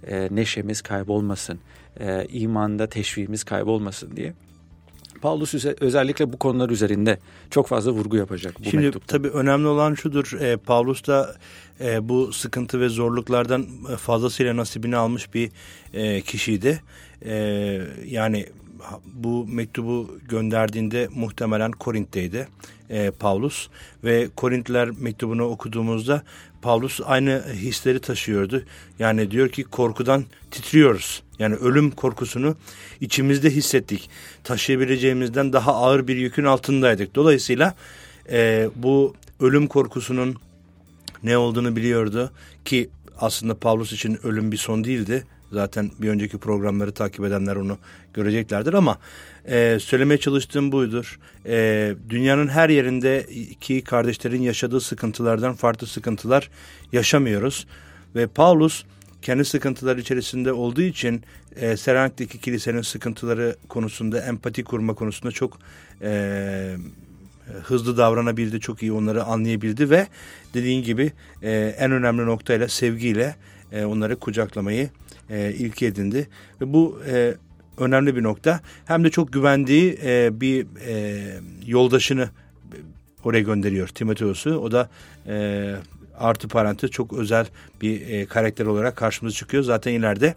e, 0.07 0.27
neşemiz 0.31 0.81
kaybolmasın, 0.81 1.59
e, 1.99 2.27
imanda 2.29 2.87
teşviğimiz 2.87 3.43
kaybolmasın 3.43 4.15
diye. 4.15 4.33
Paulus 5.21 5.65
özellikle 5.81 6.33
bu 6.33 6.37
konular 6.37 6.69
üzerinde 6.69 7.19
çok 7.49 7.67
fazla 7.67 7.91
vurgu 7.91 8.17
yapacak 8.17 8.59
bu 8.59 8.63
Şimdi, 8.63 8.85
mektupta. 8.85 9.17
tabii 9.17 9.27
önemli 9.29 9.67
olan 9.67 9.93
şudur. 9.93 10.37
E, 10.41 10.57
Paulus 10.57 11.07
da 11.07 11.35
e, 11.81 12.09
bu 12.09 12.33
sıkıntı 12.33 12.79
ve 12.79 12.89
zorluklardan 12.89 13.65
fazlasıyla 13.97 14.57
nasibini 14.57 14.95
almış 14.95 15.33
bir 15.33 15.51
e, 15.93 16.21
kişiydi. 16.21 16.81
E, 17.25 17.33
yani 18.05 18.45
bu 19.13 19.47
mektubu 19.47 20.17
gönderdiğinde 20.29 21.09
muhtemelen 21.15 21.71
Korint'teydi 21.71 22.47
e, 22.89 23.11
Paulus 23.11 23.69
ve 24.03 24.29
Korintliler 24.35 24.89
mektubunu 24.89 25.43
okuduğumuzda 25.43 26.23
Paulus 26.61 26.99
aynı 27.05 27.43
hisleri 27.53 27.99
taşıyordu. 27.99 28.63
Yani 28.99 29.31
diyor 29.31 29.49
ki 29.49 29.63
korkudan 29.63 30.25
titriyoruz. 30.51 31.23
Yani 31.39 31.55
ölüm 31.55 31.91
korkusunu 31.91 32.55
içimizde 33.01 33.49
hissettik. 33.49 34.09
Taşıyabileceğimizden 34.43 35.53
daha 35.53 35.75
ağır 35.75 36.07
bir 36.07 36.15
yükün 36.15 36.43
altındaydık. 36.43 37.15
Dolayısıyla 37.15 37.75
e, 38.31 38.69
bu 38.75 39.15
ölüm 39.39 39.67
korkusunun 39.67 40.35
ne 41.23 41.37
olduğunu 41.37 41.75
biliyordu 41.75 42.31
ki 42.65 42.89
aslında 43.19 43.55
Paulus 43.55 43.93
için 43.93 44.19
ölüm 44.23 44.51
bir 44.51 44.57
son 44.57 44.83
değildi. 44.83 45.23
Zaten 45.51 45.91
bir 45.99 46.09
önceki 46.09 46.37
programları 46.37 46.91
takip 46.91 47.25
edenler 47.25 47.55
onu 47.55 47.77
göreceklerdir 48.13 48.73
ama 48.73 48.97
e, 49.45 49.77
söylemeye 49.79 50.17
çalıştığım 50.17 50.71
buydur. 50.71 51.19
E, 51.45 51.95
dünyanın 52.09 52.47
her 52.47 52.69
yerinde 52.69 53.23
iki 53.23 53.81
kardeşlerin 53.81 54.41
yaşadığı 54.41 54.81
sıkıntılardan 54.81 55.53
farklı 55.53 55.87
sıkıntılar 55.87 56.49
yaşamıyoruz. 56.91 57.67
Ve 58.15 58.27
Paulus 58.27 58.83
kendi 59.21 59.45
sıkıntılar 59.45 59.97
içerisinde 59.97 60.53
olduğu 60.53 60.81
için 60.81 61.23
e, 61.55 61.77
Selanik'teki 61.77 62.39
kilisenin 62.39 62.81
sıkıntıları 62.81 63.55
konusunda 63.69 64.21
empati 64.21 64.63
kurma 64.63 64.93
konusunda 64.93 65.31
çok 65.31 65.59
e, 66.01 66.75
hızlı 67.63 67.97
davranabildi, 67.97 68.59
çok 68.59 68.81
iyi 68.81 68.91
onları 68.91 69.23
anlayabildi 69.23 69.89
ve 69.89 70.07
dediğin 70.53 70.83
gibi 70.83 71.11
e, 71.41 71.75
en 71.77 71.91
önemli 71.91 72.25
noktayla 72.25 72.67
sevgiyle 72.67 73.35
e, 73.71 73.85
onları 73.85 74.15
kucaklamayı 74.15 74.89
e, 75.31 75.53
ilki 75.53 75.85
edindi. 75.85 76.29
Ve 76.61 76.73
bu 76.73 77.01
e, 77.07 77.35
önemli 77.77 78.15
bir 78.15 78.23
nokta. 78.23 78.59
Hem 78.85 79.03
de 79.03 79.09
çok 79.09 79.33
güvendiği 79.33 79.99
e, 80.03 80.41
bir 80.41 80.65
e, 80.87 81.23
yoldaşını 81.65 82.29
oraya 83.23 83.41
gönderiyor 83.41 83.87
Timoteos'u. 83.87 84.55
O 84.55 84.71
da 84.71 84.89
e, 85.27 85.75
artı 86.17 86.47
parantez 86.47 86.91
çok 86.91 87.13
özel 87.13 87.45
bir 87.81 88.09
e, 88.09 88.25
karakter 88.25 88.65
olarak 88.65 88.95
karşımıza 88.95 89.35
çıkıyor. 89.35 89.63
Zaten 89.63 89.93
ileride 89.93 90.35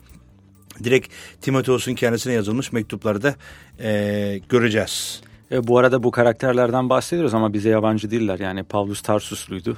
direkt 0.85 1.09
Timoteos'un 1.41 1.95
kendisine 1.95 2.33
yazılmış 2.33 2.73
mektupları 2.73 3.23
da 3.23 3.35
e, 3.81 4.41
göreceğiz. 4.49 5.23
E, 5.53 5.67
bu 5.67 5.79
arada 5.79 6.03
bu 6.03 6.11
karakterlerden 6.11 6.89
bahsediyoruz 6.89 7.35
ama 7.35 7.53
bize 7.53 7.69
yabancı 7.69 8.11
değiller. 8.11 8.39
Yani 8.39 8.63
Pavlus 8.63 9.03
Tarsusluydu. 9.03 9.77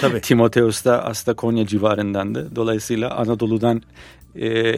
Tabii. 0.00 0.20
Timoteus 0.22 0.84
da 0.84 1.04
aslında 1.04 1.36
Konya 1.36 1.66
civarındandı. 1.66 2.56
Dolayısıyla 2.56 3.10
Anadolu'dan 3.16 3.82
e, 4.36 4.72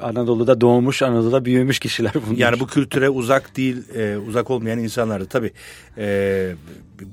Anadolu'da 0.00 0.60
doğmuş, 0.60 1.02
Anadolu'da 1.02 1.44
büyümüş 1.44 1.78
kişiler 1.78 2.12
bunlar. 2.26 2.38
Yani 2.38 2.60
bu 2.60 2.66
kültüre 2.66 3.08
uzak 3.10 3.56
değil, 3.56 3.94
e, 3.94 4.16
uzak 4.16 4.50
olmayan 4.50 4.78
insanlardı. 4.78 5.26
Tabii 5.26 5.50
e, 5.98 6.54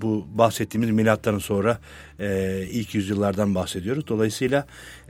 bu 0.01 0.27
bahsettiğimiz 0.33 0.89
milattan 0.89 1.37
sonra 1.37 1.79
e, 2.19 2.61
ilk 2.71 2.95
yüzyıllardan 2.95 3.55
bahsediyoruz. 3.55 4.07
Dolayısıyla 4.07 4.67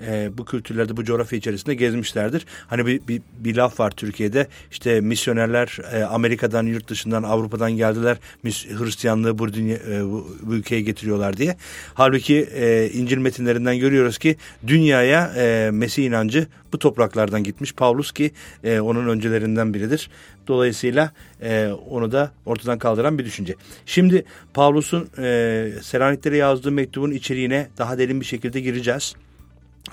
e, 0.08 0.30
bu 0.38 0.46
kültürlerde, 0.46 0.98
bu 0.98 1.04
coğrafya 1.04 1.40
içerisinde 1.40 1.76
gezmişlerdir. 1.76 2.46
Hani 2.68 2.86
bir, 2.86 3.08
bir, 3.08 3.22
bir 3.40 3.56
laf 3.56 3.80
var 3.80 3.92
Türkiye'de, 3.92 4.48
işte 4.72 5.02
misyonerler 5.02 5.78
e, 5.94 6.04
Amerika'dan, 6.04 6.66
yurt 6.66 6.88
dışından, 6.88 7.24
Avrupa'dan 7.24 7.72
geldiler, 7.72 8.18
mis, 8.44 8.68
Hristiyanlığı 8.68 9.40
bu, 9.40 9.54
dünya, 9.54 9.78
e, 9.78 10.04
bu, 10.04 10.38
bu 10.42 10.54
ülkeye 10.54 10.82
getiriyorlar 10.82 11.38
diye. 11.38 11.58
Halbuki 11.94 12.38
e, 12.54 12.90
İncil 12.94 13.18
metinlerinden 13.18 13.80
görüyoruz 13.80 14.18
ki 14.18 14.36
dünyaya 14.68 15.34
e, 15.38 15.70
Mesih 15.72 16.06
inancı 16.06 16.48
bu 16.74 16.80
topraklardan 16.80 17.44
gitmiş. 17.44 17.74
Paulus 17.74 18.12
ki 18.12 18.32
e, 18.64 18.80
onun 18.80 19.08
öncelerinden 19.08 19.74
biridir. 19.74 20.10
Dolayısıyla 20.48 21.12
e, 21.42 21.68
onu 21.90 22.12
da 22.12 22.32
ortadan 22.46 22.80
kaldıran 22.80 23.20
bir 23.20 23.26
düşünce. 23.26 23.56
Şimdi 23.86 24.26
Pavlus'un 24.54 25.10
e, 25.18 25.72
Selaniklere 25.82 26.38
yazdığı 26.38 26.72
mektubun 26.72 27.12
içeriğine 27.12 27.68
daha 27.78 27.98
derin 27.98 28.20
bir 28.20 28.26
şekilde 28.26 28.60
gireceğiz 28.60 29.16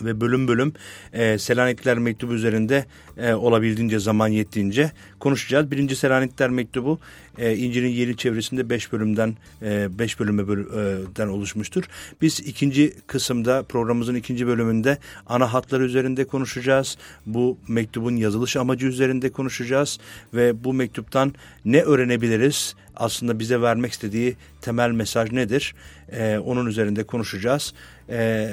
ve 0.02 0.20
bölüm 0.20 0.48
bölüm 0.48 0.72
e, 1.12 1.38
Selanikliler 1.38 1.98
mektubu 1.98 2.34
üzerinde 2.34 2.84
e, 3.16 3.32
olabildiğince 3.32 3.98
zaman 3.98 4.28
yettiğince 4.28 4.92
konuşacağız. 5.20 5.70
Birinci 5.70 5.96
Selanikliler 5.96 6.50
mektubu 6.50 6.98
e, 7.38 7.56
İncil'in 7.56 7.88
yeni 7.88 8.16
çevresinde 8.16 8.70
beş 8.70 8.92
bölümden 8.92 9.36
e, 9.62 9.98
beş 9.98 10.20
bölümden 10.20 11.28
oluşmuştur. 11.28 11.84
Biz 12.22 12.40
ikinci 12.40 12.94
kısımda 13.06 13.62
programımızın 13.62 14.14
ikinci 14.14 14.46
bölümünde 14.46 14.98
ana 15.26 15.52
hatları 15.52 15.84
üzerinde 15.84 16.24
konuşacağız. 16.24 16.98
Bu 17.26 17.58
mektubun 17.68 18.16
yazılış 18.16 18.56
amacı 18.56 18.86
üzerinde 18.86 19.30
konuşacağız 19.30 19.98
ve 20.34 20.64
bu 20.64 20.72
mektuptan 20.74 21.34
ne 21.64 21.82
öğrenebiliriz? 21.82 22.74
Aslında 22.96 23.38
bize 23.38 23.60
vermek 23.60 23.92
istediği 23.92 24.36
temel 24.60 24.90
mesaj 24.90 25.32
nedir? 25.32 25.74
E, 26.12 26.38
onun 26.38 26.66
üzerinde 26.66 27.04
konuşacağız. 27.04 27.74
E, 28.08 28.50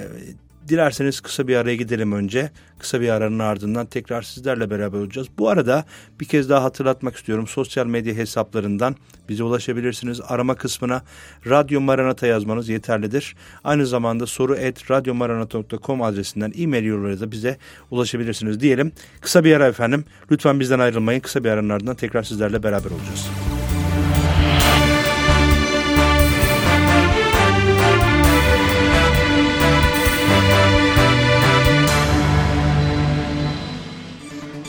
Dilerseniz 0.67 1.19
kısa 1.19 1.47
bir 1.47 1.55
araya 1.55 1.75
gidelim 1.75 2.11
önce. 2.11 2.51
Kısa 2.79 3.01
bir 3.01 3.09
aranın 3.09 3.39
ardından 3.39 3.85
tekrar 3.85 4.21
sizlerle 4.21 4.69
beraber 4.69 4.99
olacağız. 4.99 5.27
Bu 5.37 5.49
arada 5.49 5.85
bir 6.19 6.25
kez 6.25 6.49
daha 6.49 6.63
hatırlatmak 6.63 7.15
istiyorum. 7.15 7.47
Sosyal 7.47 7.85
medya 7.85 8.13
hesaplarından 8.13 8.95
bize 9.29 9.43
ulaşabilirsiniz. 9.43 10.21
Arama 10.27 10.55
kısmına 10.55 11.01
Radyo 11.49 11.81
Maranata 11.81 12.27
yazmanız 12.27 12.69
yeterlidir. 12.69 13.35
Aynı 13.63 13.87
zamanda 13.87 14.25
soru 14.25 14.55
et 14.55 14.91
radyomaranata.com 14.91 16.01
adresinden 16.01 16.53
e-mail 16.57 16.83
yolları 16.83 17.19
da 17.19 17.31
bize 17.31 17.57
ulaşabilirsiniz 17.91 18.59
diyelim. 18.59 18.91
Kısa 19.21 19.43
bir 19.43 19.55
ara 19.55 19.67
efendim. 19.67 20.05
Lütfen 20.31 20.59
bizden 20.59 20.79
ayrılmayın. 20.79 21.19
Kısa 21.19 21.43
bir 21.43 21.49
aranın 21.49 21.69
ardından 21.69 21.95
tekrar 21.95 22.23
sizlerle 22.23 22.63
beraber 22.63 22.91
olacağız. 22.91 23.54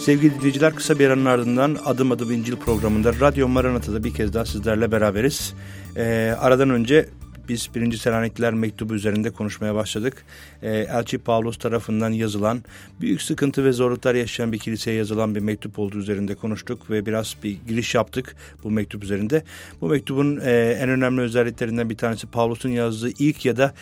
Sevgili 0.06 0.34
dinleyiciler 0.34 0.74
kısa 0.74 0.98
bir 0.98 1.06
aranın 1.06 1.24
ardından 1.24 1.76
Adım 1.84 2.12
Adım 2.12 2.30
İncil 2.30 2.56
programında 2.56 3.20
Radyo 3.20 3.48
Maranata'da 3.48 4.04
bir 4.04 4.14
kez 4.14 4.32
daha 4.32 4.44
sizlerle 4.44 4.92
beraberiz. 4.92 5.54
Ee, 5.96 6.34
aradan 6.40 6.70
önce 6.70 7.08
biz 7.48 7.70
birinci 7.74 7.98
Selanikliler 7.98 8.54
mektubu 8.54 8.94
üzerinde 8.94 9.30
konuşmaya 9.30 9.74
başladık. 9.74 10.24
Ee, 10.62 10.68
Elçi 10.68 11.18
Pavlos 11.18 11.58
tarafından 11.58 12.10
yazılan 12.10 12.62
büyük 13.00 13.22
sıkıntı 13.22 13.64
ve 13.64 13.72
zorluklar 13.72 14.14
yaşayan 14.14 14.52
bir 14.52 14.58
kiliseye 14.58 14.96
yazılan 14.96 15.34
bir 15.34 15.40
mektup 15.40 15.78
olduğu 15.78 15.98
üzerinde 15.98 16.34
konuştuk 16.34 16.90
ve 16.90 17.06
biraz 17.06 17.36
bir 17.42 17.58
giriş 17.68 17.94
yaptık 17.94 18.36
bu 18.64 18.70
mektup 18.70 19.04
üzerinde. 19.04 19.42
Bu 19.80 19.88
mektubun 19.88 20.40
e, 20.44 20.78
en 20.80 20.88
önemli 20.88 21.20
özelliklerinden 21.20 21.90
bir 21.90 21.96
tanesi 21.96 22.26
Pavlos'un 22.26 22.70
yazdığı 22.70 23.10
ilk 23.18 23.44
ya 23.44 23.56
da 23.56 23.74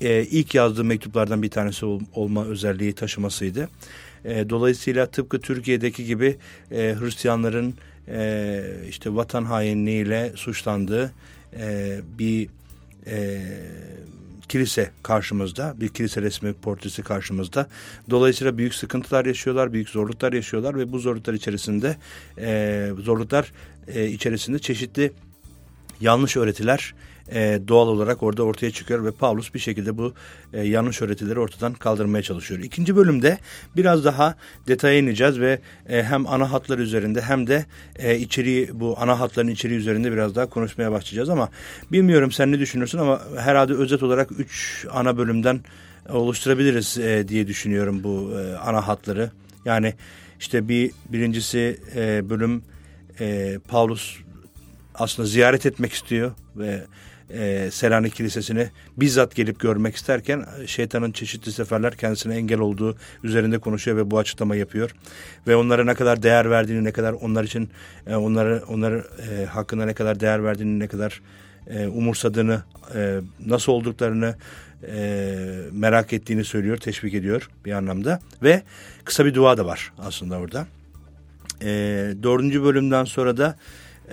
e, 0.00 0.22
ilk 0.22 0.54
yazdığı 0.54 0.84
mektuplardan 0.84 1.42
bir 1.42 1.50
tanesi 1.50 1.86
ol, 1.86 2.00
olma 2.14 2.44
özelliği 2.44 2.92
taşımasıydı. 2.92 3.68
E, 4.24 4.50
dolayısıyla 4.50 5.06
tıpkı 5.06 5.40
Türkiye'deki 5.40 6.04
gibi 6.04 6.36
e, 6.70 6.94
Hristiyanların 7.00 7.74
e, 8.08 8.62
işte 8.88 9.14
vatan 9.14 9.44
hainliğiyle 9.44 10.32
suçlandığı 10.34 11.12
e, 11.56 12.00
bir 12.18 12.48
e, 13.06 13.42
kilise 14.48 14.90
karşımızda, 15.02 15.74
bir 15.80 15.88
kilise 15.88 16.22
resmi 16.22 16.52
portresi 16.52 17.02
karşımızda. 17.02 17.66
Dolayısıyla 18.10 18.58
büyük 18.58 18.74
sıkıntılar 18.74 19.24
yaşıyorlar, 19.26 19.72
büyük 19.72 19.88
zorluklar 19.88 20.32
yaşıyorlar 20.32 20.78
ve 20.78 20.92
bu 20.92 20.98
zorluklar 20.98 21.34
içerisinde 21.34 21.96
e, 22.38 22.90
zorluklar 22.98 23.52
e, 23.88 24.06
içerisinde 24.06 24.58
çeşitli 24.58 25.12
yanlış 26.00 26.36
öğretiler 26.36 26.94
e, 27.28 27.60
doğal 27.68 27.88
olarak 27.88 28.22
orada 28.22 28.42
ortaya 28.42 28.70
çıkıyor 28.70 29.04
ve 29.04 29.10
Pavlus 29.10 29.54
bir 29.54 29.58
şekilde 29.58 29.98
bu 29.98 30.14
e, 30.52 30.62
yanlış 30.62 31.02
öğretileri 31.02 31.40
ortadan 31.40 31.72
kaldırmaya 31.72 32.22
çalışıyor. 32.22 32.60
İkinci 32.60 32.96
bölümde 32.96 33.38
biraz 33.76 34.04
daha 34.04 34.34
detaya 34.68 34.98
ineceğiz 34.98 35.40
ve 35.40 35.58
e, 35.88 36.02
hem 36.02 36.26
ana 36.26 36.52
hatlar 36.52 36.78
üzerinde 36.78 37.20
hem 37.20 37.46
de 37.46 37.66
e, 37.96 38.18
içeriği 38.18 38.70
bu 38.72 38.96
ana 38.98 39.20
hatların 39.20 39.48
içeriği 39.48 39.78
üzerinde 39.78 40.12
biraz 40.12 40.34
daha 40.34 40.46
konuşmaya 40.46 40.92
başlayacağız 40.92 41.28
ama 41.28 41.48
bilmiyorum 41.92 42.32
sen 42.32 42.52
ne 42.52 42.58
düşünürsün 42.58 42.98
ama 42.98 43.20
herhalde 43.38 43.72
özet 43.72 44.02
olarak 44.02 44.28
üç 44.38 44.86
ana 44.90 45.18
bölümden 45.18 45.60
oluşturabiliriz 46.08 46.98
e, 46.98 47.28
diye 47.28 47.46
düşünüyorum 47.46 48.04
bu 48.04 48.32
e, 48.38 48.56
ana 48.56 48.88
hatları. 48.88 49.30
Yani 49.64 49.94
işte 50.40 50.68
bir 50.68 50.90
birincisi 51.08 51.80
e, 51.96 52.30
bölüm 52.30 52.62
e, 53.20 53.58
Paulus 53.68 54.16
aslında 54.94 55.28
ziyaret 55.28 55.66
etmek 55.66 55.92
istiyor 55.92 56.32
ve 56.56 56.84
e, 57.30 57.68
Selanik 57.70 58.14
Kilisesi'ni 58.14 58.70
bizzat 58.96 59.34
gelip 59.34 59.60
görmek 59.60 59.96
isterken 59.96 60.46
şeytanın 60.66 61.12
çeşitli 61.12 61.52
seferler 61.52 61.96
kendisine 61.96 62.36
engel 62.36 62.58
olduğu 62.58 62.96
üzerinde 63.22 63.58
konuşuyor 63.58 63.96
ve 63.96 64.10
bu 64.10 64.18
açıklama 64.18 64.56
yapıyor. 64.56 64.94
Ve 65.46 65.56
onlara 65.56 65.84
ne 65.84 65.94
kadar 65.94 66.22
değer 66.22 66.50
verdiğini, 66.50 66.84
ne 66.84 66.92
kadar 66.92 67.12
onlar 67.12 67.44
için 67.44 67.70
e, 68.06 68.14
onları 68.14 68.62
onları 68.68 69.04
e, 69.30 69.44
hakkında 69.44 69.84
ne 69.84 69.94
kadar 69.94 70.20
değer 70.20 70.44
verdiğini, 70.44 70.78
ne 70.78 70.86
kadar 70.86 71.20
e, 71.66 71.86
umursadığını, 71.86 72.62
e, 72.94 73.20
nasıl 73.46 73.72
olduklarını 73.72 74.34
e, 74.88 75.46
merak 75.72 76.12
ettiğini 76.12 76.44
söylüyor, 76.44 76.76
teşvik 76.76 77.14
ediyor 77.14 77.50
bir 77.64 77.72
anlamda. 77.72 78.20
Ve 78.42 78.62
kısa 79.04 79.24
bir 79.24 79.34
dua 79.34 79.58
da 79.58 79.66
var 79.66 79.92
aslında 79.98 80.38
orada. 80.38 80.66
E, 81.62 81.68
dördüncü 82.22 82.62
bölümden 82.62 83.04
sonra 83.04 83.36
da 83.36 83.56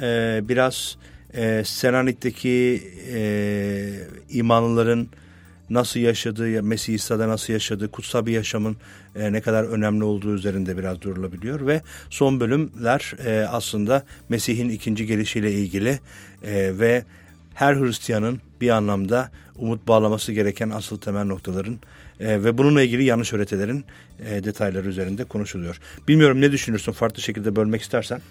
e, 0.01 0.39
biraz 0.43 0.97
e, 1.33 1.63
Selanik'teki 1.65 2.83
e, 3.13 3.89
imanlıların 4.29 5.07
nasıl 5.69 5.99
yaşadığı, 5.99 6.63
Mesih 6.63 6.93
İsa'da 6.93 7.27
nasıl 7.27 7.53
yaşadığı, 7.53 7.91
kutsal 7.91 8.25
bir 8.25 8.31
yaşamın 8.31 8.77
e, 9.15 9.33
ne 9.33 9.41
kadar 9.41 9.63
önemli 9.63 10.03
olduğu 10.03 10.35
üzerinde 10.35 10.77
biraz 10.77 11.01
durulabiliyor 11.01 11.67
ve 11.67 11.81
son 12.09 12.39
bölümler 12.39 13.13
e, 13.25 13.47
aslında 13.47 14.03
Mesih'in 14.29 14.69
ikinci 14.69 15.05
gelişiyle 15.05 15.51
ilgili 15.51 15.99
e, 16.43 16.79
ve 16.79 17.03
her 17.53 17.75
Hristiyanın 17.75 18.41
bir 18.61 18.69
anlamda 18.69 19.31
umut 19.55 19.87
bağlaması 19.87 20.31
gereken 20.31 20.69
asıl 20.69 20.97
temel 20.97 21.25
noktaların 21.25 21.79
e, 22.19 22.43
ve 22.43 22.57
bununla 22.57 22.81
ilgili 22.81 23.03
yanlış 23.03 23.33
öğretilerin 23.33 23.85
e, 24.25 24.43
detayları 24.43 24.87
üzerinde 24.87 25.23
konuşuluyor. 25.23 25.79
Bilmiyorum 26.07 26.41
ne 26.41 26.51
düşünürsün 26.51 26.91
farklı 26.91 27.21
şekilde 27.21 27.55
bölmek 27.55 27.81
istersen. 27.81 28.21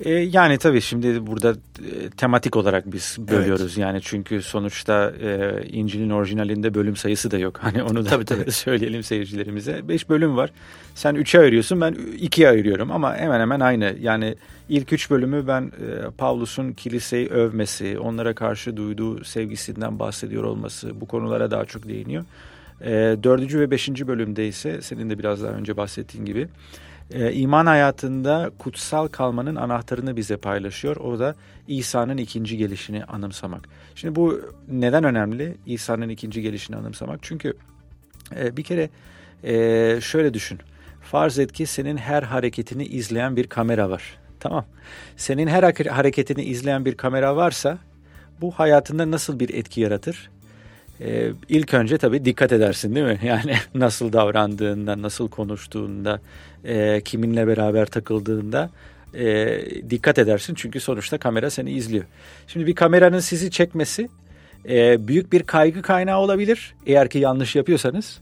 E, 0.00 0.10
yani 0.10 0.58
tabii 0.58 0.80
şimdi 0.80 1.26
burada 1.26 1.50
e, 1.50 2.10
tematik 2.10 2.56
olarak 2.56 2.92
biz 2.92 3.16
bölüyoruz 3.18 3.62
evet. 3.62 3.78
yani 3.78 4.00
çünkü 4.02 4.42
sonuçta 4.42 5.12
e, 5.22 5.62
İncil'in 5.68 6.10
orijinalinde 6.10 6.74
bölüm 6.74 6.96
sayısı 6.96 7.30
da 7.30 7.38
yok. 7.38 7.58
Hani 7.66 7.82
onu 7.82 8.04
da 8.04 8.08
tabii, 8.08 8.24
tabii. 8.24 8.50
söyleyelim 8.52 9.02
seyircilerimize. 9.02 9.88
Beş 9.88 10.08
bölüm 10.08 10.36
var. 10.36 10.50
Sen 10.94 11.14
üçe 11.14 11.40
ayırıyorsun 11.40 11.80
ben 11.80 11.96
ikiye 12.18 12.48
ayırıyorum 12.48 12.92
ama 12.92 13.16
hemen 13.16 13.40
hemen 13.40 13.60
aynı. 13.60 13.96
Yani 14.00 14.34
ilk 14.68 14.92
üç 14.92 15.10
bölümü 15.10 15.46
ben 15.46 15.62
e, 15.62 16.10
Pavlus'un 16.18 16.72
kiliseyi 16.72 17.28
övmesi, 17.28 17.98
onlara 17.98 18.34
karşı 18.34 18.76
duyduğu 18.76 19.24
sevgisinden 19.24 19.98
bahsediyor 19.98 20.44
olması 20.44 21.00
bu 21.00 21.06
konulara 21.06 21.50
daha 21.50 21.64
çok 21.64 21.88
değiniyor. 21.88 22.24
E, 22.80 23.16
dördüncü 23.22 23.60
ve 23.60 23.70
beşinci 23.70 24.08
bölümde 24.08 24.48
ise 24.48 24.82
senin 24.82 25.10
de 25.10 25.18
biraz 25.18 25.42
daha 25.42 25.52
önce 25.52 25.76
bahsettiğin 25.76 26.24
gibi 26.24 26.48
e, 27.10 27.32
iman 27.32 27.66
hayatında 27.66 28.50
kutsal 28.58 29.08
kalmanın 29.08 29.56
anahtarını 29.56 30.16
bize 30.16 30.36
paylaşıyor. 30.36 30.96
O 30.96 31.18
da 31.18 31.34
İsa'nın 31.68 32.16
ikinci 32.16 32.56
gelişini 32.56 33.04
anımsamak. 33.04 33.68
Şimdi 33.94 34.16
bu 34.16 34.40
neden 34.68 35.04
önemli? 35.04 35.56
İsa'nın 35.66 36.08
ikinci 36.08 36.42
gelişini 36.42 36.76
anımsamak. 36.76 37.18
Çünkü 37.22 37.54
e, 38.36 38.56
bir 38.56 38.62
kere 38.62 38.90
e, 39.44 40.00
şöyle 40.00 40.34
düşün. 40.34 40.58
Farz 41.02 41.38
et 41.38 41.52
ki 41.52 41.66
senin 41.66 41.96
her 41.96 42.22
hareketini 42.22 42.84
izleyen 42.84 43.36
bir 43.36 43.46
kamera 43.46 43.90
var. 43.90 44.18
Tamam. 44.40 44.64
Senin 45.16 45.46
her 45.46 45.62
hareketini 45.86 46.44
izleyen 46.44 46.84
bir 46.84 46.96
kamera 46.96 47.36
varsa 47.36 47.78
bu 48.40 48.50
hayatında 48.50 49.10
nasıl 49.10 49.40
bir 49.40 49.54
etki 49.54 49.80
yaratır? 49.80 50.30
Ee, 51.00 51.30
ilk 51.48 51.74
önce 51.74 51.98
tabii 51.98 52.24
dikkat 52.24 52.52
edersin 52.52 52.94
değil 52.94 53.06
mi? 53.06 53.18
Yani 53.26 53.54
nasıl 53.74 54.12
davrandığında, 54.12 55.02
nasıl 55.02 55.28
konuştuğunda, 55.28 56.20
e, 56.64 57.00
kiminle 57.04 57.46
beraber 57.46 57.86
takıldığında 57.86 58.70
e, 59.14 59.58
dikkat 59.90 60.18
edersin. 60.18 60.54
Çünkü 60.54 60.80
sonuçta 60.80 61.18
kamera 61.18 61.50
seni 61.50 61.70
izliyor. 61.70 62.04
Şimdi 62.46 62.66
bir 62.66 62.74
kameranın 62.74 63.18
sizi 63.18 63.50
çekmesi 63.50 64.08
e, 64.68 65.08
büyük 65.08 65.32
bir 65.32 65.42
kaygı 65.42 65.82
kaynağı 65.82 66.18
olabilir. 66.18 66.74
Eğer 66.86 67.08
ki 67.08 67.18
yanlış 67.18 67.56
yapıyorsanız. 67.56 68.18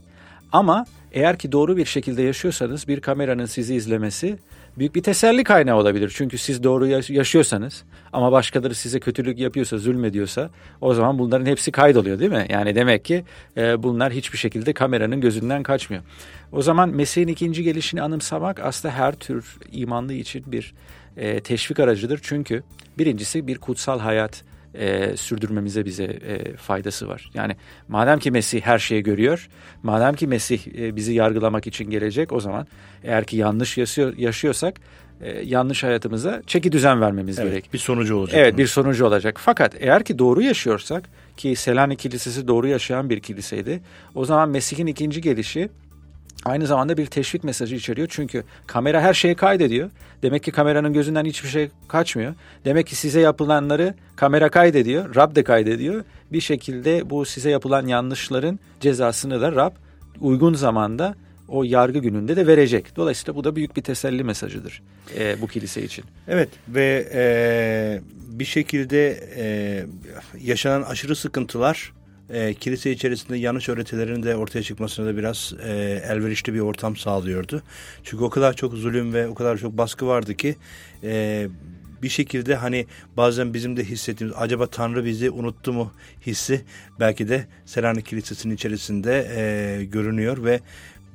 Ama 0.51 0.85
eğer 1.13 1.37
ki 1.37 1.51
doğru 1.51 1.77
bir 1.77 1.85
şekilde 1.85 2.21
yaşıyorsanız 2.21 2.87
bir 2.87 3.01
kameranın 3.01 3.45
sizi 3.45 3.75
izlemesi 3.75 4.37
büyük 4.77 4.95
bir 4.95 5.03
teselli 5.03 5.43
kaynağı 5.43 5.77
olabilir. 5.77 6.11
Çünkü 6.15 6.37
siz 6.37 6.63
doğru 6.63 6.87
yaşıyorsanız 7.13 7.83
ama 8.13 8.31
başkaları 8.31 8.75
size 8.75 8.99
kötülük 8.99 9.39
yapıyorsa, 9.39 9.77
zulmediyorsa 9.77 10.49
o 10.81 10.93
zaman 10.93 11.19
bunların 11.19 11.45
hepsi 11.45 11.71
kaydoluyor 11.71 12.19
değil 12.19 12.31
mi? 12.31 12.45
Yani 12.49 12.75
demek 12.75 13.05
ki 13.05 13.23
e, 13.57 13.83
bunlar 13.83 14.13
hiçbir 14.13 14.37
şekilde 14.37 14.73
kameranın 14.73 15.21
gözünden 15.21 15.63
kaçmıyor. 15.63 16.03
O 16.51 16.61
zaman 16.61 16.89
Mesih'in 16.89 17.27
ikinci 17.27 17.63
gelişini 17.63 18.01
anımsamak 18.01 18.59
aslında 18.59 18.93
her 18.93 19.15
tür 19.15 19.57
imanlı 19.71 20.13
için 20.13 20.43
bir 20.47 20.73
e, 21.17 21.39
teşvik 21.39 21.79
aracıdır. 21.79 22.19
Çünkü 22.23 22.63
birincisi 22.97 23.47
bir 23.47 23.57
kutsal 23.57 23.99
hayat 23.99 24.43
e, 24.79 25.17
sürdürmemize 25.17 25.85
bize 25.85 26.03
e, 26.03 26.55
faydası 26.55 27.07
var. 27.07 27.29
Yani 27.33 27.55
madem 27.87 28.19
ki 28.19 28.31
Mesih 28.31 28.61
her 28.61 28.79
şeyi 28.79 29.03
görüyor, 29.03 29.49
madem 29.83 30.15
ki 30.15 30.27
Mesih 30.27 30.59
e, 30.77 30.95
bizi 30.95 31.13
yargılamak 31.13 31.67
için 31.67 31.89
gelecek 31.89 32.31
o 32.31 32.39
zaman 32.39 32.67
eğer 33.03 33.25
ki 33.25 33.37
yanlış 33.37 33.77
yaşıyor, 33.77 34.17
yaşıyorsak 34.17 34.79
e, 35.21 35.41
yanlış 35.41 35.83
hayatımıza 35.83 36.41
çeki 36.47 36.71
düzen 36.71 37.01
vermemiz 37.01 37.39
evet, 37.39 37.51
gerek. 37.51 37.73
Bir 37.73 37.77
sonucu 37.77 38.15
olacak. 38.15 38.37
Evet 38.37 38.53
bunun. 38.53 38.57
bir 38.57 38.67
sonucu 38.67 39.05
olacak. 39.05 39.37
Fakat 39.39 39.75
eğer 39.79 40.03
ki 40.03 40.19
doğru 40.19 40.41
yaşıyorsak 40.41 41.09
ki 41.37 41.55
Selanik 41.55 41.99
Kilisesi 41.99 42.47
doğru 42.47 42.67
yaşayan 42.67 43.09
bir 43.09 43.19
kiliseydi 43.19 43.81
o 44.15 44.25
zaman 44.25 44.49
Mesih'in 44.49 44.87
ikinci 44.87 45.21
gelişi 45.21 45.69
aynı 46.45 46.67
zamanda 46.67 46.97
bir 46.97 47.05
teşvik 47.05 47.43
mesajı 47.43 47.75
içeriyor. 47.75 48.07
Çünkü 48.11 48.43
kamera 48.67 49.01
her 49.01 49.13
şeyi 49.13 49.35
kaydediyor. 49.35 49.89
Demek 50.23 50.43
ki 50.43 50.51
kameranın 50.51 50.93
gözünden 50.93 51.25
hiçbir 51.25 51.49
şey 51.49 51.69
kaçmıyor. 51.87 52.33
Demek 52.65 52.87
ki 52.87 52.95
size 52.95 53.19
yapılanları 53.19 53.93
kamera 54.15 54.49
kaydediyor, 54.49 55.15
Rab 55.15 55.35
de 55.35 55.43
kaydediyor. 55.43 56.03
Bir 56.31 56.41
şekilde 56.41 57.09
bu 57.09 57.25
size 57.25 57.49
yapılan 57.49 57.87
yanlışların 57.87 58.59
cezasını 58.79 59.41
da 59.41 59.51
Rab 59.51 59.71
uygun 60.21 60.53
zamanda 60.53 61.15
o 61.47 61.63
yargı 61.63 61.99
gününde 61.99 62.35
de 62.35 62.47
verecek. 62.47 62.95
Dolayısıyla 62.95 63.35
bu 63.35 63.43
da 63.43 63.55
büyük 63.55 63.77
bir 63.77 63.81
teselli 63.81 64.23
mesajıdır 64.23 64.81
e, 65.17 65.41
bu 65.41 65.47
kilise 65.47 65.83
için. 65.83 66.05
Evet 66.27 66.49
ve 66.67 67.09
e, 67.13 68.01
bir 68.39 68.45
şekilde 68.45 69.19
e, 69.37 69.85
yaşanan 70.41 70.81
aşırı 70.81 71.15
sıkıntılar 71.15 71.93
e, 72.29 72.53
kilise 72.53 72.91
içerisinde 72.91 73.37
yanlış 73.37 73.69
öğretilerin 73.69 74.23
de 74.23 74.35
ortaya 74.35 74.63
çıkmasına 74.63 75.05
da 75.05 75.17
biraz 75.17 75.53
e, 75.63 76.03
elverişli 76.09 76.53
bir 76.53 76.59
ortam 76.59 76.95
sağlıyordu. 76.95 77.63
Çünkü 78.03 78.23
o 78.23 78.29
kadar 78.29 78.53
çok 78.53 78.73
zulüm 78.73 79.13
ve 79.13 79.27
o 79.27 79.35
kadar 79.35 79.57
çok 79.57 79.77
baskı 79.77 80.07
vardı 80.07 80.35
ki 80.35 80.55
e, 81.03 81.47
bir 82.03 82.09
şekilde 82.09 82.55
hani 82.55 82.85
bazen 83.17 83.53
bizim 83.53 83.77
de 83.77 83.83
hissettiğimiz 83.83 84.37
acaba 84.39 84.67
Tanrı 84.67 85.05
bizi 85.05 85.29
unuttu 85.29 85.73
mu 85.73 85.91
hissi 86.25 86.61
belki 86.99 87.29
de 87.29 87.47
Selanik 87.65 88.05
Kilisesi'nin 88.05 88.55
içerisinde 88.55 89.27
e, 89.35 89.85
görünüyor 89.85 90.45
ve 90.45 90.59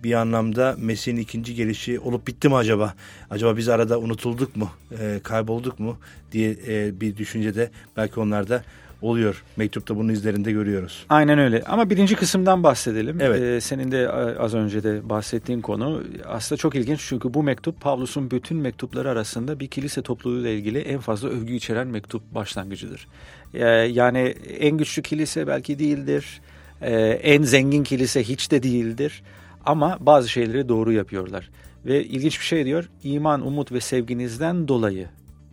bir 0.04 0.12
anlamda 0.12 0.76
Mesih'in 0.78 1.16
ikinci 1.16 1.54
gelişi 1.54 2.00
olup 2.00 2.26
bitti 2.26 2.48
mi 2.48 2.56
acaba? 2.56 2.94
Acaba 3.30 3.56
biz 3.56 3.68
arada 3.68 3.98
unutulduk 3.98 4.56
mu, 4.56 4.70
e, 5.00 5.20
kaybolduk 5.22 5.78
mu 5.80 5.98
diye 6.32 6.56
e, 6.68 7.00
bir 7.00 7.16
düşüncede 7.16 7.70
belki 7.96 8.20
onlarda 8.20 8.64
oluyor. 9.02 9.44
Mektupta 9.56 9.96
bunun 9.96 10.08
izlerinde 10.08 10.52
görüyoruz. 10.52 11.06
Aynen 11.08 11.38
öyle. 11.38 11.62
Ama 11.62 11.90
birinci 11.90 12.16
kısımdan 12.16 12.62
bahsedelim. 12.62 13.20
Evet. 13.20 13.42
Ee, 13.42 13.60
senin 13.60 13.92
de 13.92 14.10
az 14.38 14.54
önce 14.54 14.82
de 14.82 15.08
bahsettiğin 15.08 15.60
konu 15.60 16.02
aslında 16.26 16.58
çok 16.58 16.74
ilginç 16.74 17.00
çünkü 17.08 17.34
bu 17.34 17.42
mektup 17.42 17.80
Pavlus'un 17.80 18.30
bütün 18.30 18.56
mektupları 18.56 19.10
arasında 19.10 19.60
bir 19.60 19.66
kilise 19.66 20.02
topluluğuyla 20.02 20.50
ilgili 20.50 20.78
en 20.78 20.98
fazla 20.98 21.28
övgü 21.28 21.54
içeren 21.54 21.86
mektup 21.86 22.34
başlangıcıdır. 22.34 23.08
Ee, 23.54 23.66
yani 23.68 24.18
en 24.58 24.76
güçlü 24.76 25.02
kilise 25.02 25.46
belki 25.46 25.78
değildir. 25.78 26.40
Ee, 26.82 26.96
en 27.22 27.42
zengin 27.42 27.84
kilise 27.84 28.22
hiç 28.22 28.50
de 28.50 28.62
değildir. 28.62 29.22
Ama 29.64 29.98
bazı 30.00 30.28
şeyleri 30.28 30.68
doğru 30.68 30.92
yapıyorlar. 30.92 31.50
Ve 31.86 32.04
ilginç 32.04 32.40
bir 32.40 32.44
şey 32.44 32.64
diyor. 32.64 32.90
İman, 33.02 33.46
umut 33.46 33.72
ve 33.72 33.80
sevginizden 33.80 34.68
dolayı 34.68 35.08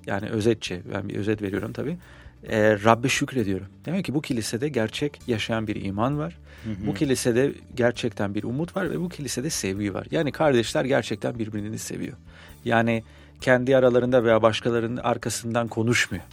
yani 0.08 0.30
özetçe 0.30 0.82
ben 0.94 1.10
bir 1.10 1.16
özet 1.16 1.42
veriyorum 1.42 1.74
tabii 1.74 1.98
e, 2.50 2.84
Rabbe 2.84 3.10
şükrediyorum. 3.10 3.68
Demek 3.86 4.06
ki 4.06 4.14
bu 4.14 4.22
kilisede 4.22 4.70
gerçek 4.70 5.20
yaşayan 5.28 5.68
bir 5.68 5.86
iman 5.86 6.18
var. 6.18 6.38
Hı 6.64 6.70
hı. 6.70 6.88
Bu 6.88 6.94
kilisede 6.94 7.52
gerçekten 7.76 8.36
bir 8.36 8.44
umut 8.44 8.76
var 8.76 8.92
ve 8.92 9.00
bu 9.00 9.10
kilisede 9.10 9.50
sevgi 9.50 9.94
var. 9.94 10.08
Yani 10.12 10.32
kardeşler 10.32 10.86
gerçekten 10.86 11.40
birbirini 11.40 11.78
seviyor. 11.78 12.18
Yani 12.66 13.04
kendi 13.42 13.78
aralarında 13.78 14.24
veya 14.24 14.42
başkalarının 14.42 14.98
arkasından 14.98 15.68
konuşmuyor. 15.68 16.24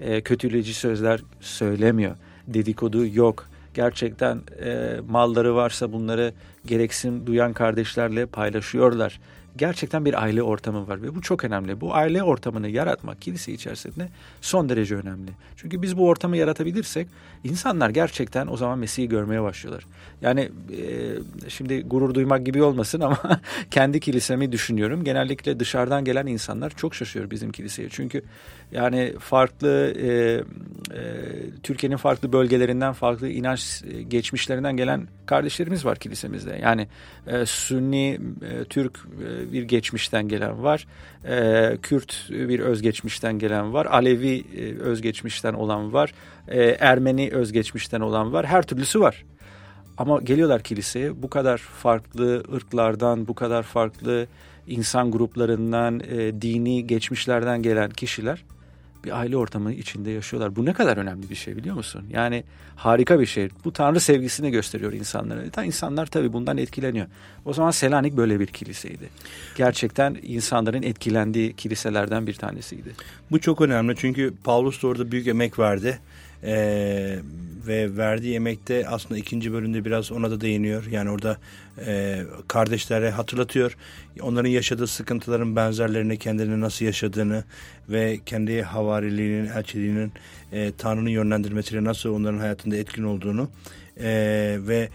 e, 0.00 0.20
kötüleyici 0.20 0.74
sözler 0.74 1.20
söylemiyor. 1.40 2.16
Dedikodu 2.46 3.06
yok. 3.06 3.48
Gerçekten 3.74 4.40
e, 4.64 4.96
malları 5.08 5.54
varsa 5.54 5.92
bunları 5.92 6.32
gereksin 6.66 7.26
duyan 7.26 7.52
kardeşlerle 7.52 8.26
paylaşıyorlar 8.26 9.20
gerçekten 9.56 10.04
bir 10.04 10.22
aile 10.22 10.42
ortamı 10.42 10.88
var 10.88 11.02
ve 11.02 11.14
bu 11.14 11.20
çok 11.20 11.44
önemli. 11.44 11.80
Bu 11.80 11.94
aile 11.94 12.22
ortamını 12.22 12.68
yaratmak 12.68 13.22
kilise 13.22 13.52
içerisinde 13.52 14.08
son 14.40 14.68
derece 14.68 14.96
önemli. 14.96 15.30
Çünkü 15.56 15.82
biz 15.82 15.96
bu 15.96 16.08
ortamı 16.08 16.36
yaratabilirsek 16.36 17.08
insanlar 17.44 17.90
gerçekten 17.90 18.46
o 18.46 18.56
zaman 18.56 18.78
Mesih'i 18.78 19.08
görmeye 19.08 19.42
başlıyorlar. 19.42 19.86
Yani 20.22 20.40
e, 20.40 21.48
şimdi 21.48 21.82
gurur 21.82 22.14
duymak 22.14 22.46
gibi 22.46 22.62
olmasın 22.62 23.00
ama 23.00 23.40
kendi 23.70 24.00
kilisemi 24.00 24.52
düşünüyorum. 24.52 25.04
Genellikle 25.04 25.60
dışarıdan 25.60 26.04
gelen 26.04 26.26
insanlar 26.26 26.70
çok 26.70 26.94
şaşıyor 26.94 27.30
bizim 27.30 27.52
kiliseye. 27.52 27.88
Çünkü 27.88 28.22
yani 28.72 29.14
farklı 29.18 29.94
e, 29.96 30.08
e, 30.08 30.42
Türkiye'nin 31.62 31.96
farklı 31.96 32.32
bölgelerinden 32.32 32.92
farklı 32.92 33.28
inanç 33.28 33.82
geçmişlerinden 34.08 34.76
gelen 34.76 35.08
kardeşlerimiz 35.26 35.84
var 35.84 35.98
kilisemizde. 35.98 36.58
Yani 36.62 36.88
e, 37.26 37.46
Sünni, 37.46 38.20
e, 38.42 38.64
Türk 38.64 38.98
e, 38.98 39.39
bir 39.52 39.62
geçmişten 39.62 40.28
gelen 40.28 40.62
var. 40.62 40.86
E, 41.28 41.76
Kürt 41.82 42.26
bir 42.30 42.60
özgeçmişten 42.60 43.38
gelen 43.38 43.72
var. 43.72 43.86
Alevi 43.86 44.44
e, 44.56 44.78
özgeçmişten 44.78 45.54
olan 45.54 45.92
var. 45.92 46.14
E, 46.48 46.62
Ermeni 46.62 47.30
özgeçmişten 47.32 48.00
olan 48.00 48.32
var. 48.32 48.46
Her 48.46 48.62
türlüsü 48.62 49.00
var. 49.00 49.24
Ama 49.98 50.20
geliyorlar 50.20 50.62
kiliseye 50.62 51.22
bu 51.22 51.30
kadar 51.30 51.58
farklı 51.58 52.44
ırklardan, 52.54 53.28
bu 53.28 53.34
kadar 53.34 53.62
farklı 53.62 54.26
insan 54.66 55.10
gruplarından, 55.10 56.00
e, 56.00 56.42
dini 56.42 56.86
geçmişlerden 56.86 57.62
gelen 57.62 57.90
kişiler 57.90 58.44
bir 59.04 59.18
aile 59.18 59.36
ortamı 59.36 59.72
içinde 59.72 60.10
yaşıyorlar. 60.10 60.56
Bu 60.56 60.64
ne 60.64 60.72
kadar 60.72 60.96
önemli 60.96 61.30
bir 61.30 61.34
şey 61.34 61.56
biliyor 61.56 61.76
musun? 61.76 62.04
Yani 62.10 62.44
harika 62.76 63.20
bir 63.20 63.26
şey. 63.26 63.48
Bu 63.64 63.72
Tanrı 63.72 64.00
sevgisini 64.00 64.50
gösteriyor 64.50 64.92
insanlara. 64.92 65.50
Ta 65.50 65.64
insanlar 65.64 66.06
tabii 66.06 66.32
bundan 66.32 66.56
etkileniyor. 66.56 67.06
O 67.44 67.52
zaman 67.52 67.70
Selanik 67.70 68.16
böyle 68.16 68.40
bir 68.40 68.46
kiliseydi. 68.46 69.08
Gerçekten 69.56 70.16
insanların 70.22 70.82
etkilendiği 70.82 71.52
kiliselerden 71.52 72.26
bir 72.26 72.34
tanesiydi. 72.34 72.94
Bu 73.30 73.40
çok 73.40 73.60
önemli 73.60 73.94
çünkü 73.96 74.34
Paulus 74.44 74.82
da 74.82 74.86
orada 74.86 75.12
büyük 75.12 75.26
emek 75.26 75.58
verdi. 75.58 75.98
Ee, 76.44 77.18
ve 77.66 77.96
verdiği 77.96 78.34
emekte 78.34 78.88
aslında 78.88 79.18
ikinci 79.18 79.52
bölümde 79.52 79.84
biraz 79.84 80.12
ona 80.12 80.30
da 80.30 80.40
değiniyor. 80.40 80.86
Yani 80.90 81.10
orada 81.10 81.38
e, 81.86 82.22
kardeşlere 82.48 83.10
hatırlatıyor. 83.10 83.76
Onların 84.20 84.48
yaşadığı 84.48 84.86
sıkıntıların 84.86 85.56
benzerlerini 85.56 86.18
kendilerine 86.18 86.60
nasıl 86.60 86.84
yaşadığını 86.84 87.44
ve 87.88 88.20
kendi 88.26 88.62
havariliğinin, 88.62 89.46
elçiliğinin 89.46 90.12
e, 90.52 90.72
Tanrı'nın 90.78 91.10
yönlendirmesiyle 91.10 91.84
nasıl 91.84 92.10
onların 92.10 92.38
hayatında 92.38 92.76
etkin 92.76 93.02
olduğunu 93.02 93.50
e, 94.00 94.58
ve 94.60 94.88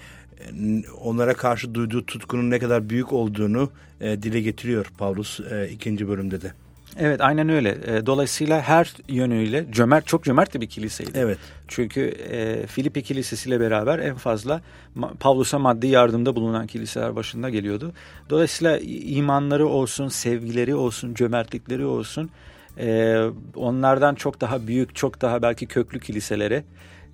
onlara 1.01 1.33
karşı 1.33 1.73
duyduğu 1.73 2.05
tutkunun 2.05 2.51
ne 2.51 2.59
kadar 2.59 2.89
büyük 2.89 3.13
olduğunu 3.13 3.71
e, 4.01 4.23
dile 4.23 4.41
getiriyor 4.41 4.91
Paulus 4.97 5.39
e, 5.39 5.69
ikinci 5.71 6.07
bölümde 6.07 6.41
de. 6.41 6.64
Evet 6.99 7.21
aynen 7.21 7.49
öyle. 7.49 7.77
E, 7.85 8.05
dolayısıyla 8.05 8.61
her 8.61 8.93
yönüyle 9.07 9.65
cömert 9.71 10.07
çok 10.07 10.23
cömert 10.23 10.61
bir 10.61 10.67
kiliseydi. 10.67 11.11
Evet. 11.15 11.37
Çünkü 11.67 12.01
e, 12.31 12.67
Filipi 12.67 13.03
Kilisesi'yle 13.03 13.59
beraber 13.59 13.99
en 13.99 14.15
fazla 14.15 14.61
Pavlus'a 15.19 15.59
maddi 15.59 15.87
yardımda 15.87 16.35
bulunan 16.35 16.67
kiliseler 16.67 17.15
başında 17.15 17.49
geliyordu. 17.49 17.93
Dolayısıyla 18.29 18.77
imanları 18.87 19.67
olsun, 19.67 20.07
sevgileri 20.07 20.75
olsun, 20.75 21.13
cömertlikleri 21.13 21.85
olsun 21.85 22.29
e, 22.79 23.19
onlardan 23.55 24.15
çok 24.15 24.41
daha 24.41 24.67
büyük, 24.67 24.95
çok 24.95 25.21
daha 25.21 25.41
belki 25.41 25.65
köklü 25.65 25.99
kiliselere 25.99 26.63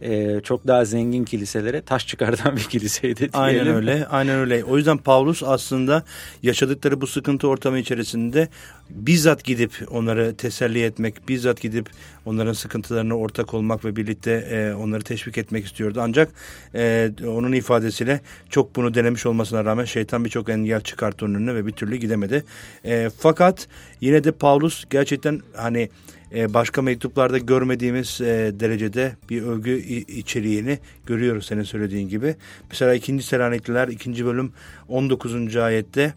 e, 0.01 0.41
çok 0.43 0.67
daha 0.67 0.85
zengin 0.85 1.25
kiliselere 1.25 1.81
taş 1.81 2.07
çıkartan 2.07 2.55
bir 2.57 2.63
kiliseydi 2.63 3.17
diyelim. 3.17 3.39
Aynen 3.39 3.67
öyle. 3.67 4.05
Aynen 4.05 4.39
öyle. 4.39 4.63
O 4.63 4.77
yüzden 4.77 4.97
Pavlus 4.97 5.43
aslında 5.43 6.03
yaşadıkları 6.43 7.01
bu 7.01 7.07
sıkıntı 7.07 7.47
ortamı 7.47 7.79
içerisinde 7.79 8.47
bizzat 8.89 9.43
gidip 9.43 9.71
onları 9.91 10.35
teselli 10.35 10.83
etmek, 10.83 11.29
bizzat 11.29 11.61
gidip 11.61 11.89
onların 12.25 12.53
sıkıntılarına 12.53 13.17
ortak 13.17 13.53
olmak 13.53 13.85
ve 13.85 13.95
birlikte 13.95 14.31
e, 14.31 14.73
onları 14.73 15.01
teşvik 15.01 15.37
etmek 15.37 15.65
istiyordu. 15.65 15.99
Ancak 16.03 16.31
e, 16.75 17.11
onun 17.27 17.51
ifadesiyle 17.51 18.21
çok 18.49 18.75
bunu 18.75 18.93
denemiş 18.93 19.25
olmasına 19.25 19.65
rağmen 19.65 19.85
şeytan 19.85 20.25
birçok 20.25 20.49
engel 20.49 20.81
çıkarttı 20.81 21.25
önüne 21.25 21.55
ve 21.55 21.65
bir 21.65 21.71
türlü 21.71 21.95
gidemedi. 21.95 22.43
E, 22.85 23.09
fakat 23.17 23.67
yine 24.01 24.23
de 24.23 24.31
Pavlus 24.31 24.85
gerçekten 24.89 25.41
hani 25.55 25.89
e, 26.35 26.53
başka 26.53 26.81
mektuplarda 26.81 27.37
görmediğimiz 27.37 28.21
e, 28.21 28.51
derecede 28.59 29.15
bir 29.29 29.41
övgü 29.41 29.77
içeriğini 30.07 30.79
görüyoruz 31.05 31.45
senin 31.45 31.63
söylediğin 31.63 32.09
gibi. 32.09 32.35
Mesela 32.69 32.93
2. 32.93 33.21
Selanikliler 33.21 33.87
2. 33.87 34.25
bölüm 34.25 34.51
19. 34.87 35.55
ayette 35.55 36.13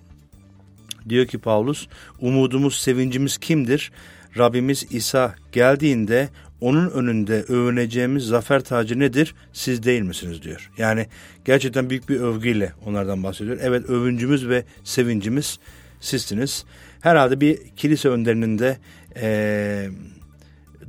diyor 1.09 1.27
ki 1.27 1.38
Paulus 1.38 1.88
umudumuz 2.20 2.77
sevincimiz 2.77 3.38
kimdir? 3.38 3.92
Rabbimiz 4.38 4.87
İsa 4.90 5.35
geldiğinde 5.53 6.29
onun 6.61 6.90
önünde 6.90 7.42
övüneceğimiz 7.42 8.24
zafer 8.24 8.64
tacı 8.64 8.98
nedir? 8.98 9.35
Siz 9.53 9.83
değil 9.83 10.03
misiniz 10.03 10.42
diyor. 10.42 10.70
Yani 10.79 11.07
gerçekten 11.44 11.90
büyük 11.90 12.09
bir 12.09 12.20
övgüyle 12.20 12.72
onlardan 12.87 13.22
bahsediyor. 13.22 13.59
Evet 13.62 13.90
övüncümüz 13.90 14.48
ve 14.48 14.64
sevincimiz 14.85 15.59
sizsiniz. 16.00 16.64
Herhalde 17.00 17.40
bir 17.40 17.59
kilise 17.77 18.09
önderinin 18.09 18.59
de 18.59 18.79
e, 19.16 19.88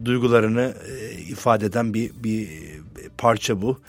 duygularını 0.06 0.74
e, 0.90 1.12
ifade 1.22 1.66
eden 1.66 1.94
bir, 1.94 2.12
bir 2.24 2.50
parça 3.18 3.62
bu. 3.62 3.80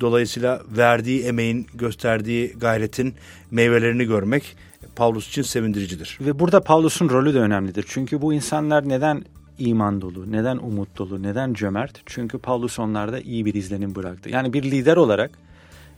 Dolayısıyla 0.00 0.62
verdiği 0.76 1.22
emeğin, 1.22 1.66
gösterdiği 1.74 2.52
gayretin 2.52 3.14
meyvelerini 3.50 4.04
görmek 4.04 4.56
Pavlus 4.96 5.28
için 5.28 5.42
sevindiricidir. 5.42 6.18
Ve 6.20 6.38
burada 6.38 6.60
Pavlus'un 6.60 7.08
rolü 7.08 7.34
de 7.34 7.38
önemlidir. 7.38 7.84
Çünkü 7.88 8.22
bu 8.22 8.32
insanlar 8.34 8.88
neden 8.88 9.24
iman 9.58 10.00
dolu, 10.00 10.32
neden 10.32 10.56
umut 10.56 10.98
dolu, 10.98 11.22
neden 11.22 11.54
cömert? 11.54 12.02
Çünkü 12.06 12.38
Pavlus 12.38 12.78
onlarda 12.78 13.20
iyi 13.20 13.44
bir 13.44 13.54
izlenim 13.54 13.94
bıraktı. 13.94 14.28
Yani 14.30 14.52
bir 14.52 14.62
lider 14.62 14.96
olarak 14.96 15.30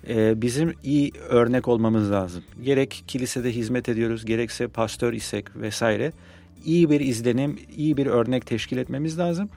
e, 0.08 0.42
bizim 0.42 0.74
iyi 0.82 1.12
örnek 1.28 1.68
olmamız 1.68 2.10
lazım. 2.10 2.42
Gerek 2.62 3.04
kilisede 3.06 3.52
hizmet 3.52 3.88
ediyoruz, 3.88 4.24
gerekse 4.24 4.68
pastör 4.68 5.12
isek 5.12 5.56
vesaire 5.56 6.12
iyi 6.64 6.90
bir 6.90 7.00
izlenim, 7.00 7.58
iyi 7.76 7.96
bir 7.96 8.06
örnek 8.06 8.46
teşkil 8.46 8.76
etmemiz 8.76 9.18
lazım. 9.18 9.48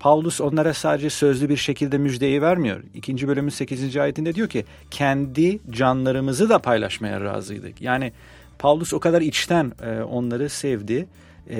Paulus 0.00 0.40
onlara 0.40 0.74
sadece 0.74 1.10
sözlü 1.10 1.48
bir 1.48 1.56
şekilde 1.56 1.98
müjdeyi 1.98 2.42
vermiyor. 2.42 2.82
İkinci 2.94 3.28
bölümün 3.28 3.50
8. 3.50 3.96
ayetinde 3.96 4.34
diyor 4.34 4.48
ki 4.48 4.64
kendi 4.90 5.58
canlarımızı 5.70 6.48
da 6.48 6.58
paylaşmaya 6.58 7.20
razıydık. 7.20 7.82
Yani 7.82 8.12
Paulus 8.58 8.92
o 8.92 9.00
kadar 9.00 9.20
içten 9.20 9.72
e, 9.82 10.02
onları 10.02 10.48
sevdi. 10.48 11.06
E, 11.50 11.58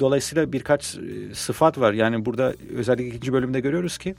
dolayısıyla 0.00 0.52
birkaç 0.52 0.96
e, 0.96 1.34
sıfat 1.34 1.78
var. 1.78 1.92
Yani 1.92 2.24
burada 2.24 2.54
özellikle 2.76 3.08
ikinci 3.08 3.32
bölümde 3.32 3.60
görüyoruz 3.60 3.98
ki 3.98 4.14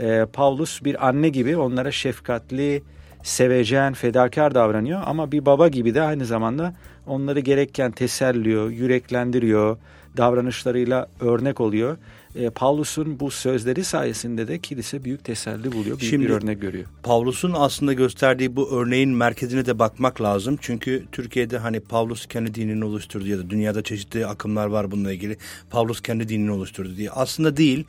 e, 0.00 0.26
Paulus 0.32 0.84
bir 0.84 1.08
anne 1.08 1.28
gibi 1.28 1.56
onlara 1.56 1.92
şefkatli, 1.92 2.82
sevecen, 3.26 3.92
fedakar 3.94 4.54
davranıyor. 4.54 5.02
Ama 5.06 5.32
bir 5.32 5.46
baba 5.46 5.68
gibi 5.68 5.94
de 5.94 6.02
aynı 6.02 6.26
zamanda 6.26 6.74
onları 7.06 7.40
gerekken 7.40 7.92
teselliyor, 7.92 8.70
yüreklendiriyor, 8.70 9.76
davranışlarıyla 10.16 11.08
örnek 11.20 11.60
oluyor. 11.60 11.98
E, 12.34 12.50
Pavlus'un 12.50 13.20
bu 13.20 13.30
sözleri 13.30 13.84
sayesinde 13.84 14.48
de 14.48 14.58
kilise 14.58 15.04
büyük 15.04 15.24
teselli 15.24 15.72
buluyor, 15.72 16.00
büyük 16.00 16.10
Şimdi, 16.10 16.24
bir 16.24 16.30
örnek 16.30 16.60
görüyor. 16.60 16.84
Pavlus'un 17.02 17.52
aslında 17.56 17.92
gösterdiği 17.92 18.56
bu 18.56 18.70
örneğin 18.70 19.10
merkezine 19.10 19.66
de 19.66 19.78
bakmak 19.78 20.22
lazım. 20.22 20.58
Çünkü 20.60 21.04
Türkiye'de 21.12 21.58
hani 21.58 21.80
Pavlus 21.80 22.26
kendi 22.26 22.54
dinini 22.54 22.84
oluşturdu 22.84 23.26
ya 23.26 23.38
da 23.38 23.50
dünyada 23.50 23.82
çeşitli 23.82 24.26
akımlar 24.26 24.66
var 24.66 24.90
bununla 24.90 25.12
ilgili. 25.12 25.36
Pavlus 25.70 26.00
kendi 26.00 26.28
dinini 26.28 26.50
oluşturdu 26.50 26.96
diye. 26.96 27.10
Aslında 27.10 27.56
değil. 27.56 27.84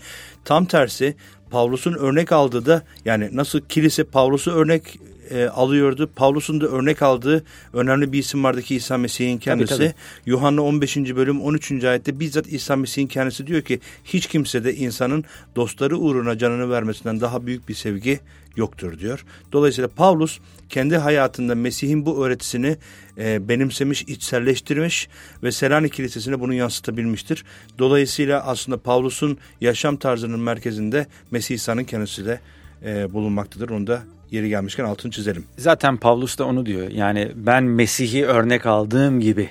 Tam 0.46 0.66
tersi 0.66 1.16
Pavlus'un 1.50 1.94
örnek 1.94 2.32
aldığı 2.32 2.66
da 2.66 2.82
yani 3.06 3.30
nasıl 3.34 3.60
kilise 3.60 4.04
Pavlus'u 4.04 4.52
örnek 4.52 5.00
e, 5.32 5.48
alıyordu. 5.48 6.10
Pavlus'un 6.16 6.62
da 6.62 6.68
örnek 6.68 7.02
aldığı 7.02 7.44
önemli 7.74 8.12
bir 8.12 8.20
isim 8.20 8.44
vardı 8.44 8.62
ki 8.62 8.76
İsa 8.76 8.98
Mesih'in 8.98 9.38
kendisi. 9.38 9.76
Tabii, 9.76 9.88
tabii. 9.88 9.96
Yuhanna 10.26 10.62
15. 10.62 10.98
bölüm 10.98 11.42
13. 11.42 11.84
ayette 11.84 12.20
bizzat 12.20 12.48
İsa 12.48 12.76
Mesih'in 12.76 13.08
kendisi 13.08 13.48
diyor 13.48 13.62
ki 13.62 13.80
hiç 14.04 14.28
kimse 14.28 14.64
de 14.64 14.76
insanın 14.76 15.24
dostları 15.56 15.98
uğruna 15.98 16.38
canını 16.38 16.70
vermesinden 16.70 17.22
daha 17.22 17.46
büyük 17.46 17.70
bir 17.70 17.74
sevgi 17.74 18.20
yoktur 18.58 19.00
diyor. 19.00 19.26
Dolayısıyla 19.52 19.88
Pavlus 19.88 20.40
kendi 20.70 20.98
hayatında 20.98 21.56
Mesih'in 21.56 22.06
bu 22.06 22.26
öğretisini 22.26 22.78
e, 23.18 23.48
benimsemiş, 23.48 24.02
içselleştirmiş 24.02 25.10
ve 25.44 25.52
Selanik 25.52 25.94
Kilisesi'ne 25.94 26.40
bunu 26.40 26.54
yansıtabilmiştir. 26.54 27.46
Dolayısıyla 27.80 28.46
aslında 28.46 28.78
Pavlus'un 28.78 29.38
yaşam 29.62 29.98
tarzının 29.98 30.40
merkezinde 30.40 31.08
Mesih 31.32 31.56
İsa'nın 31.56 31.84
kendisi 31.84 32.26
de 32.26 32.40
e, 32.86 33.14
bulunmaktadır. 33.14 33.70
Onu 33.70 33.88
da 33.88 34.04
yeri 34.32 34.50
gelmişken 34.50 34.84
altını 34.84 35.12
çizelim. 35.12 35.46
Zaten 35.58 35.98
Pavlus 35.98 36.38
da 36.38 36.46
onu 36.46 36.66
diyor. 36.66 36.92
Yani 36.92 37.32
ben 37.36 37.64
Mesih'i 37.64 38.26
örnek 38.26 38.66
aldığım 38.66 39.20
gibi 39.20 39.50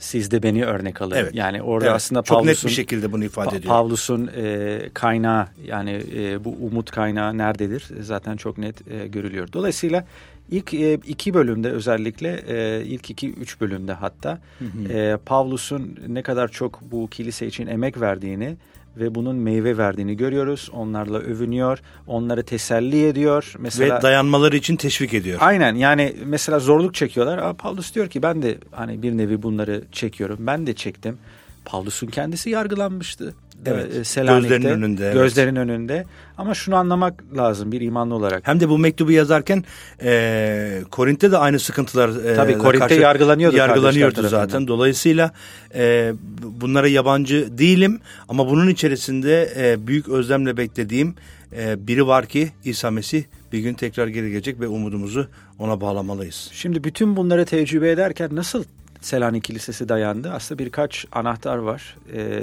siz 0.00 0.30
de 0.30 0.42
beni 0.42 0.64
örnek 0.64 1.02
alın. 1.02 1.16
Evet. 1.16 1.34
Yani 1.34 1.62
orada 1.62 1.86
evet. 1.86 1.96
aslında 1.96 2.22
çok 2.22 2.38
Pavlus'un, 2.38 2.50
net 2.50 2.64
bir 2.64 2.76
şekilde 2.76 3.12
bunu 3.12 3.24
ifade 3.24 3.56
ediyor. 3.56 3.74
Pavlus'un 3.74 4.30
e, 4.36 4.80
kaynağı 4.94 5.46
yani 5.66 6.02
e, 6.16 6.44
bu 6.44 6.50
umut 6.50 6.90
kaynağı 6.90 7.38
nerededir 7.38 7.88
zaten 8.00 8.36
çok 8.36 8.58
net 8.58 8.88
e, 8.88 9.06
görülüyor. 9.06 9.48
Dolayısıyla 9.52 10.04
ilk 10.50 10.74
e, 10.74 10.94
iki 10.94 11.34
bölümde 11.34 11.70
özellikle 11.70 12.40
e, 12.48 12.84
ilk 12.84 13.10
iki 13.10 13.32
üç 13.32 13.60
bölümde 13.60 13.92
hatta 13.92 14.38
hı 14.58 14.64
hı. 14.64 14.92
E, 14.92 15.16
Pavlus'un 15.26 15.98
ne 16.08 16.22
kadar 16.22 16.48
çok 16.48 16.80
bu 16.92 17.08
kilise 17.10 17.46
için 17.46 17.66
emek 17.66 18.00
verdiğini 18.00 18.56
ve 18.96 19.14
bunun 19.14 19.36
meyve 19.36 19.76
verdiğini 19.78 20.16
görüyoruz. 20.16 20.70
Onlarla 20.72 21.18
övünüyor, 21.18 21.78
onları 22.06 22.42
teselli 22.42 23.06
ediyor. 23.06 23.54
Mesela 23.58 23.98
ve 23.98 24.02
dayanmaları 24.02 24.56
için 24.56 24.76
teşvik 24.76 25.14
ediyor. 25.14 25.38
Aynen. 25.42 25.74
Yani 25.74 26.16
mesela 26.24 26.58
zorluk 26.58 26.94
çekiyorlar. 26.94 27.38
Aa, 27.38 27.52
Paulus 27.52 27.94
diyor 27.94 28.08
ki 28.08 28.22
ben 28.22 28.42
de 28.42 28.58
hani 28.70 29.02
bir 29.02 29.16
nevi 29.16 29.42
bunları 29.42 29.82
çekiyorum. 29.92 30.38
Ben 30.40 30.66
de 30.66 30.74
çektim. 30.74 31.18
Paulus'un 31.64 32.06
kendisi 32.06 32.50
yargılanmıştı. 32.50 33.34
Evet. 33.66 33.96
E, 33.96 34.04
Selanik'te, 34.04 34.56
gözlerin 34.56 34.74
önünde. 34.74 35.10
Gözlerin 35.12 35.56
evet. 35.56 35.68
önünde. 35.68 36.04
Ama 36.38 36.54
şunu 36.54 36.76
anlamak 36.76 37.24
lazım 37.36 37.72
bir 37.72 37.80
imanlı 37.80 38.14
olarak. 38.14 38.48
Hem 38.48 38.60
de 38.60 38.68
bu 38.68 38.78
mektubu 38.78 39.12
yazarken 39.12 39.64
e, 40.02 40.82
Korint'te 40.90 41.32
de 41.32 41.38
aynı 41.38 41.58
sıkıntılar 41.58 42.24
e, 42.24 42.34
Tabii 42.34 42.58
Korint'te 42.58 42.94
yargılanıyordu. 42.94 43.56
Yargılanıyordu 43.56 44.28
zaten. 44.28 44.68
Dolayısıyla 44.68 45.32
e, 45.74 46.12
bunlara 46.42 46.88
yabancı 46.88 47.58
değilim 47.58 48.00
ama 48.28 48.50
bunun 48.50 48.68
içerisinde 48.68 49.52
e, 49.56 49.86
büyük 49.86 50.08
özlemle 50.08 50.56
beklediğim 50.56 51.14
e, 51.56 51.86
biri 51.86 52.06
var 52.06 52.26
ki 52.26 52.50
İsa 52.64 52.90
Mesih 52.90 53.24
bir 53.52 53.58
gün 53.58 53.74
tekrar 53.74 54.08
geri 54.08 54.30
gelecek 54.30 54.60
ve 54.60 54.68
umudumuzu 54.68 55.28
ona 55.58 55.80
bağlamalıyız. 55.80 56.50
Şimdi 56.52 56.84
bütün 56.84 57.16
bunları 57.16 57.44
tecrübe 57.44 57.90
ederken 57.90 58.28
nasıl 58.32 58.64
Selanik 59.00 59.44
Kilisesi 59.44 59.88
dayandı? 59.88 60.30
Aslında 60.30 60.58
birkaç 60.58 61.06
anahtar 61.12 61.56
var. 61.56 61.96
Ee, 62.14 62.42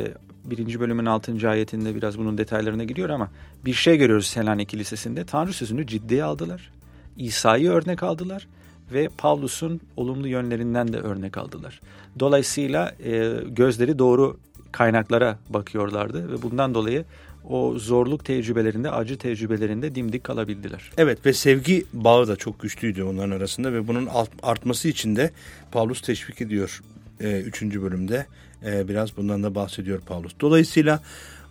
birinci 0.50 0.80
bölümün 0.80 1.06
altıncı 1.06 1.50
ayetinde 1.50 1.96
biraz 1.96 2.18
bunun 2.18 2.38
detaylarına 2.38 2.84
giriyor 2.84 3.10
ama 3.10 3.32
bir 3.66 3.74
şey 3.74 3.98
görüyoruz 3.98 4.28
Selanik 4.28 4.70
Kilisesi'nde. 4.70 5.26
Tanrı 5.26 5.54
sözünü 5.54 5.88
ciddiye 5.88 6.24
aldılar. 6.24 6.72
İsa'yı 7.18 7.70
örnek 7.70 8.04
aldılar 8.04 8.48
ve 8.94 9.10
Pavlus'un 9.18 9.82
olumlu 9.98 10.28
yönlerinden 10.28 10.94
de 10.94 10.98
örnek 10.98 11.38
aldılar. 11.38 11.82
Dolayısıyla 12.20 12.96
e, 13.04 13.34
gözleri 13.48 14.00
doğru 14.00 14.40
kaynaklara 14.72 15.40
bakıyorlardı 15.50 16.32
ve 16.32 16.42
bundan 16.42 16.74
dolayı 16.74 17.06
o 17.50 17.74
zorluk 17.78 18.26
tecrübelerinde, 18.26 18.92
acı 18.92 19.18
tecrübelerinde 19.18 19.96
dimdik 19.96 20.24
kalabildiler. 20.24 20.92
Evet 20.98 21.26
ve 21.26 21.34
sevgi 21.34 21.86
bağı 21.94 22.28
da 22.28 22.36
çok 22.36 22.60
güçlüydü 22.60 23.04
onların 23.04 23.32
arasında 23.32 23.74
ve 23.74 23.88
bunun 23.88 24.10
artması 24.44 24.88
için 24.88 25.16
de 25.16 25.32
Pavlus 25.72 26.02
teşvik 26.02 26.42
ediyor 26.42 26.82
e, 27.20 27.42
üçüncü 27.42 27.82
bölümde. 27.82 28.26
E, 28.65 28.88
biraz 28.88 29.17
bundan 29.17 29.43
da 29.43 29.56
bahsediyor 29.56 30.02
Pavlus. 30.02 30.32
Dolayısıyla 30.39 31.00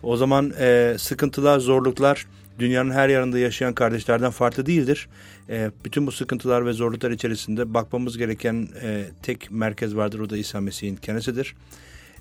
o 0.03 0.17
zaman 0.17 0.53
e, 0.59 0.95
sıkıntılar, 0.99 1.59
zorluklar 1.59 2.25
dünyanın 2.59 2.91
her 2.91 3.09
yanında 3.09 3.39
yaşayan 3.39 3.73
kardeşlerden 3.73 4.31
farklı 4.31 4.65
değildir. 4.65 5.09
E, 5.49 5.71
bütün 5.85 6.07
bu 6.07 6.11
sıkıntılar 6.11 6.65
ve 6.65 6.73
zorluklar 6.73 7.11
içerisinde 7.11 7.73
bakmamız 7.73 8.17
gereken 8.17 8.67
e, 8.81 9.05
tek 9.23 9.51
merkez 9.51 9.95
vardır. 9.95 10.19
O 10.19 10.29
da 10.29 10.37
İsa 10.37 10.61
Mesih'in 10.61 10.95
kendisidir. 10.95 11.55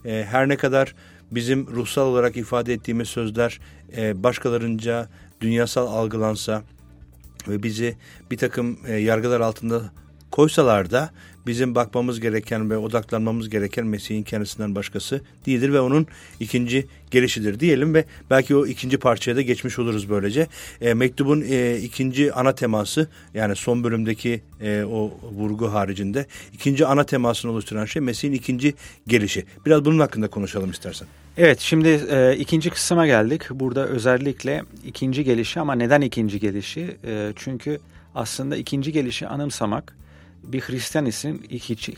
E, 0.04 0.26
her 0.30 0.48
ne 0.48 0.56
kadar 0.56 0.94
bizim 1.30 1.66
ruhsal 1.66 2.06
olarak 2.06 2.36
ifade 2.36 2.72
ettiğimiz 2.72 3.08
sözler 3.08 3.60
e, 3.96 4.22
başkalarınca 4.22 5.08
dünyasal 5.40 5.86
algılansa 5.86 6.62
ve 7.48 7.62
bizi 7.62 7.96
bir 8.30 8.36
takım 8.36 8.78
e, 8.86 8.94
yargılar 8.94 9.40
altında 9.40 9.82
koysalar 10.36 10.90
da 10.90 11.10
bizim 11.46 11.74
bakmamız 11.74 12.20
gereken 12.20 12.70
ve 12.70 12.76
odaklanmamız 12.76 13.48
gereken 13.50 13.86
Mesih'in 13.86 14.22
kendisinden 14.22 14.74
başkası 14.74 15.20
değildir 15.46 15.72
ve 15.72 15.80
onun 15.80 16.06
ikinci 16.40 16.86
gelişidir 17.10 17.60
diyelim 17.60 17.94
ve 17.94 18.04
belki 18.30 18.56
o 18.56 18.66
ikinci 18.66 18.98
parçaya 18.98 19.36
da 19.36 19.42
geçmiş 19.42 19.78
oluruz 19.78 20.10
böylece. 20.10 20.46
E, 20.80 20.94
mektubun 20.94 21.44
e, 21.48 21.76
ikinci 21.76 22.32
ana 22.32 22.54
teması 22.54 23.08
yani 23.34 23.56
son 23.56 23.84
bölümdeki 23.84 24.42
e, 24.60 24.84
o 24.84 25.12
vurgu 25.32 25.72
haricinde 25.72 26.26
ikinci 26.54 26.86
ana 26.86 27.04
temasını 27.04 27.50
oluşturan 27.50 27.84
şey 27.84 28.02
Mesih'in 28.02 28.32
ikinci 28.32 28.74
gelişi. 29.06 29.44
Biraz 29.66 29.84
bunun 29.84 29.98
hakkında 29.98 30.28
konuşalım 30.28 30.70
istersen. 30.70 31.08
Evet 31.36 31.60
şimdi 31.60 31.88
e, 31.88 32.36
ikinci 32.36 32.70
kısma 32.70 33.06
geldik. 33.06 33.42
Burada 33.50 33.86
özellikle 33.86 34.62
ikinci 34.84 35.24
gelişi 35.24 35.60
ama 35.60 35.74
neden 35.74 36.00
ikinci 36.00 36.40
gelişi? 36.40 36.96
E, 37.04 37.32
çünkü 37.36 37.78
aslında 38.14 38.56
ikinci 38.56 38.92
gelişi 38.92 39.26
anımsamak 39.26 39.96
bir 40.52 40.60
Hristiyan 40.60 41.06
için, 41.06 41.38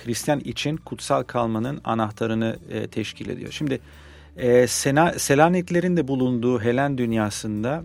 Hristiyan 0.05 0.41
için 0.41 0.77
kutsal 0.77 1.23
kalmanın 1.23 1.81
anahtarını 1.85 2.59
e, 2.71 2.87
teşkil 2.87 3.29
ediyor. 3.29 3.53
Şimdi 3.53 3.81
e, 4.37 4.67
Sena, 4.67 5.13
Selaniklerin 5.13 5.97
de 5.97 6.09
bulunduğu 6.09 6.61
Helen 6.61 6.99
dünyasında 6.99 7.85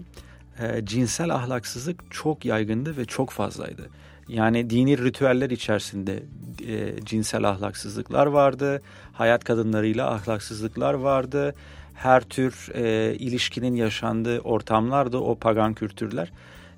e, 0.59 0.85
cinsel 0.85 1.35
ahlaksızlık 1.35 2.11
çok 2.11 2.45
yaygındı 2.45 2.97
ve 2.97 3.05
çok 3.05 3.29
fazlaydı. 3.29 3.89
Yani 4.27 4.69
dini 4.69 4.97
ritüeller 4.97 5.49
içerisinde 5.49 6.23
e, 6.67 7.05
cinsel 7.05 7.49
ahlaksızlıklar 7.49 8.25
vardı, 8.25 8.81
hayat 9.13 9.43
kadınlarıyla 9.43 10.11
ahlaksızlıklar 10.11 10.93
vardı, 10.93 11.55
her 11.93 12.21
tür 12.21 12.69
e, 12.73 13.15
ilişkinin 13.15 13.75
yaşandığı 13.75 14.39
ortamlardı 14.39 15.17
o 15.17 15.35
pagan 15.35 15.73
kültürler. 15.73 16.31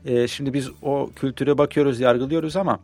E, 0.06 0.28
şimdi 0.28 0.54
biz 0.54 0.70
o 0.82 1.10
kültüre 1.16 1.58
bakıyoruz, 1.58 2.00
yargılıyoruz 2.00 2.56
ama 2.56 2.80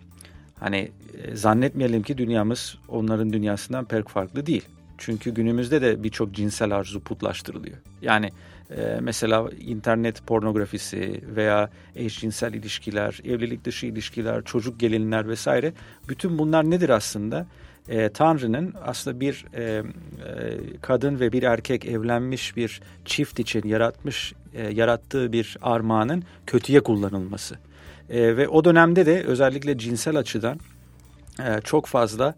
Hani 0.61 0.91
e, 1.23 1.35
zannetmeyelim 1.35 2.03
ki 2.03 2.17
dünyamız 2.17 2.77
onların 2.87 3.33
dünyasından 3.33 3.85
pek 3.85 4.09
farklı 4.09 4.45
değil. 4.45 4.65
Çünkü 4.97 5.31
günümüzde 5.33 5.81
de 5.81 6.03
birçok 6.03 6.31
cinsel 6.31 6.75
arzu 6.75 6.99
putlaştırılıyor. 6.99 7.77
Yani 8.01 8.29
e, 8.77 8.97
mesela 9.01 9.49
internet 9.59 10.27
pornografisi 10.27 11.21
veya 11.35 11.69
eşcinsel 11.95 12.53
ilişkiler, 12.53 13.19
evlilik 13.25 13.65
dışı 13.65 13.85
ilişkiler, 13.85 14.43
çocuk 14.43 14.79
gelinler 14.79 15.27
vesaire 15.27 15.73
bütün 16.09 16.39
bunlar 16.39 16.69
nedir 16.69 16.89
aslında? 16.89 17.47
E, 17.89 18.09
Tanrı'nın 18.09 18.73
aslında 18.85 19.19
bir 19.19 19.45
e, 19.53 19.63
e, 19.63 19.83
kadın 20.81 21.19
ve 21.19 21.31
bir 21.31 21.43
erkek 21.43 21.85
evlenmiş 21.85 22.57
bir 22.57 22.81
çift 23.05 23.39
için 23.39 23.67
yaratmış 23.67 24.33
e, 24.53 24.67
yarattığı 24.67 25.33
bir 25.33 25.57
armağanın 25.61 26.23
kötüye 26.47 26.79
kullanılması. 26.79 27.57
E, 28.11 28.37
ve 28.37 28.47
o 28.47 28.63
dönemde 28.63 29.05
de 29.05 29.23
özellikle 29.23 29.77
cinsel 29.77 30.15
açıdan 30.15 30.59
e, 31.39 31.61
çok 31.63 31.85
fazla 31.85 32.35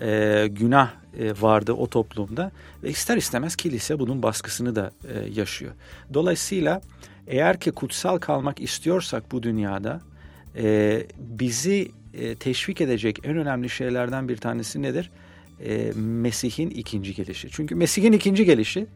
e, 0.00 0.46
günah 0.50 0.90
e, 1.18 1.32
vardı 1.40 1.72
o 1.72 1.86
toplumda 1.86 2.52
ve 2.82 2.90
ister 2.90 3.16
istemez 3.16 3.56
kilise 3.56 3.98
bunun 3.98 4.22
baskısını 4.22 4.76
da 4.76 4.90
e, 5.14 5.30
yaşıyor. 5.40 5.72
Dolayısıyla 6.14 6.80
eğer 7.26 7.60
ki 7.60 7.72
kutsal 7.72 8.18
kalmak 8.18 8.60
istiyorsak 8.60 9.32
bu 9.32 9.42
dünyada 9.42 10.00
e, 10.56 11.06
bizi 11.18 11.90
e, 12.14 12.34
teşvik 12.34 12.80
edecek 12.80 13.18
en 13.24 13.36
önemli 13.36 13.70
şeylerden 13.70 14.28
bir 14.28 14.36
tanesi 14.36 14.82
nedir? 14.82 15.10
E, 15.64 15.92
Mesih'in 15.96 16.70
ikinci 16.70 17.14
gelişi. 17.14 17.48
Çünkü 17.50 17.74
Mesih'in 17.74 18.12
ikinci 18.12 18.44
gelişi 18.44 18.86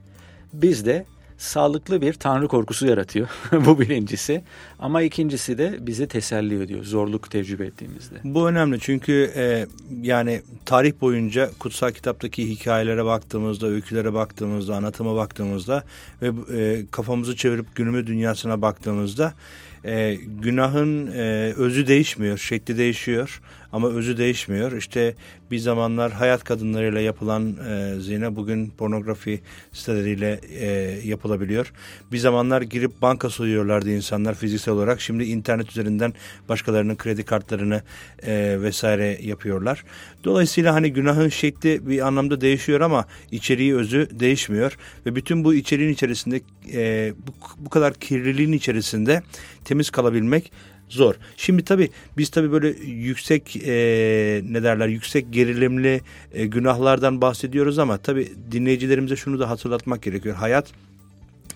bizde 0.53 1.07
sağlıklı 1.39 2.01
bir 2.01 2.13
tanrı 2.13 2.49
korkusu 2.49 2.87
yaratıyor. 2.87 3.29
Bu 3.53 3.81
birincisi. 3.81 4.43
Ama 4.79 5.03
ikincisi 5.03 5.59
de 5.59 5.77
bizi 5.81 6.09
teselli 6.09 6.63
ediyor 6.63 6.85
zorluk 6.85 7.31
tecrübe 7.31 7.67
ettiğimizde. 7.67 8.15
Bu 8.25 8.49
önemli 8.49 8.81
çünkü 8.81 9.33
e, 9.37 9.67
yani 10.03 10.43
tarih 10.65 10.93
boyunca 11.01 11.51
kutsal 11.59 11.91
kitaptaki 11.91 12.51
hikayelere 12.51 13.05
baktığımızda, 13.05 13.67
öykülere 13.67 14.15
baktığımızda, 14.15 14.77
anlatıma 14.77 15.17
baktığımızda 15.17 15.85
ve 16.23 16.33
e, 16.59 16.87
kafamızı 16.91 17.37
çevirip 17.37 17.75
günümüz 17.75 18.07
dünyasına 18.07 18.63
baktığımızda 18.63 19.35
e, 19.85 20.17
günahın 20.43 21.07
e, 21.07 21.53
özü 21.57 21.87
değişmiyor, 21.87 22.39
şekli 22.39 22.79
değişiyor 22.79 23.41
ama 23.73 23.89
özü 23.89 24.17
değişmiyor. 24.17 24.73
İşte 24.73 25.15
bir 25.51 25.59
zamanlar 25.59 26.13
hayat 26.13 26.45
kadınlarıyla 26.45 27.01
yapılan 27.01 27.57
e, 27.69 28.01
zina 28.01 28.37
bugün 28.37 28.71
pornografi 28.71 29.41
siteleriyle 29.73 30.41
e, 30.59 30.67
yapılabiliyor. 31.05 31.73
Bir 32.13 32.19
zamanlar 32.19 32.63
girip 32.63 33.03
banka 33.03 33.31
soyuyorlardı 33.31 33.91
insanlar 33.91 34.35
fiziksel 34.35 34.75
olarak. 34.75 35.01
Şimdi 35.01 35.25
internet 35.25 35.71
üzerinden 35.71 36.13
başkalarının 36.49 36.97
kredi 36.97 37.25
kartlarını 37.25 37.83
e, 38.23 38.57
vesaire 38.61 39.19
yapıyorlar. 39.23 39.85
Dolayısıyla 40.25 40.75
hani 40.75 40.93
günahın 40.93 41.29
şekli 41.29 41.89
bir 41.89 42.07
anlamda 42.07 42.41
değişiyor 42.41 42.81
ama 42.81 43.07
içeriği 43.31 43.77
özü 43.77 44.09
değişmiyor. 44.13 44.79
Ve 45.07 45.15
bütün 45.15 45.45
bu 45.45 45.55
içeriğin 45.55 45.93
içerisinde 45.93 46.41
e, 46.73 47.13
bu, 47.27 47.33
bu 47.59 47.71
kadar 47.71 47.95
kirliliğin 47.95 48.53
içerisinde 48.53 49.23
temiz 49.69 49.91
kalabilmek 49.91 50.53
zor. 50.89 51.15
Şimdi 51.37 51.65
tabii 51.65 51.91
biz 52.17 52.29
tabii 52.31 52.53
böyle 52.53 52.69
yüksek 52.85 53.57
e, 53.57 53.73
ne 54.49 54.63
derler 54.63 54.89
yüksek 54.89 55.33
gerilimli 55.33 56.01
e, 56.33 56.47
günahlardan 56.47 57.21
bahsediyoruz 57.21 57.79
ama 57.79 57.99
tabii 57.99 58.33
dinleyicilerimize 58.53 59.17
şunu 59.17 59.39
da 59.39 59.51
hatırlatmak 59.51 60.03
gerekiyor. 60.03 60.37
Hayat 60.37 60.67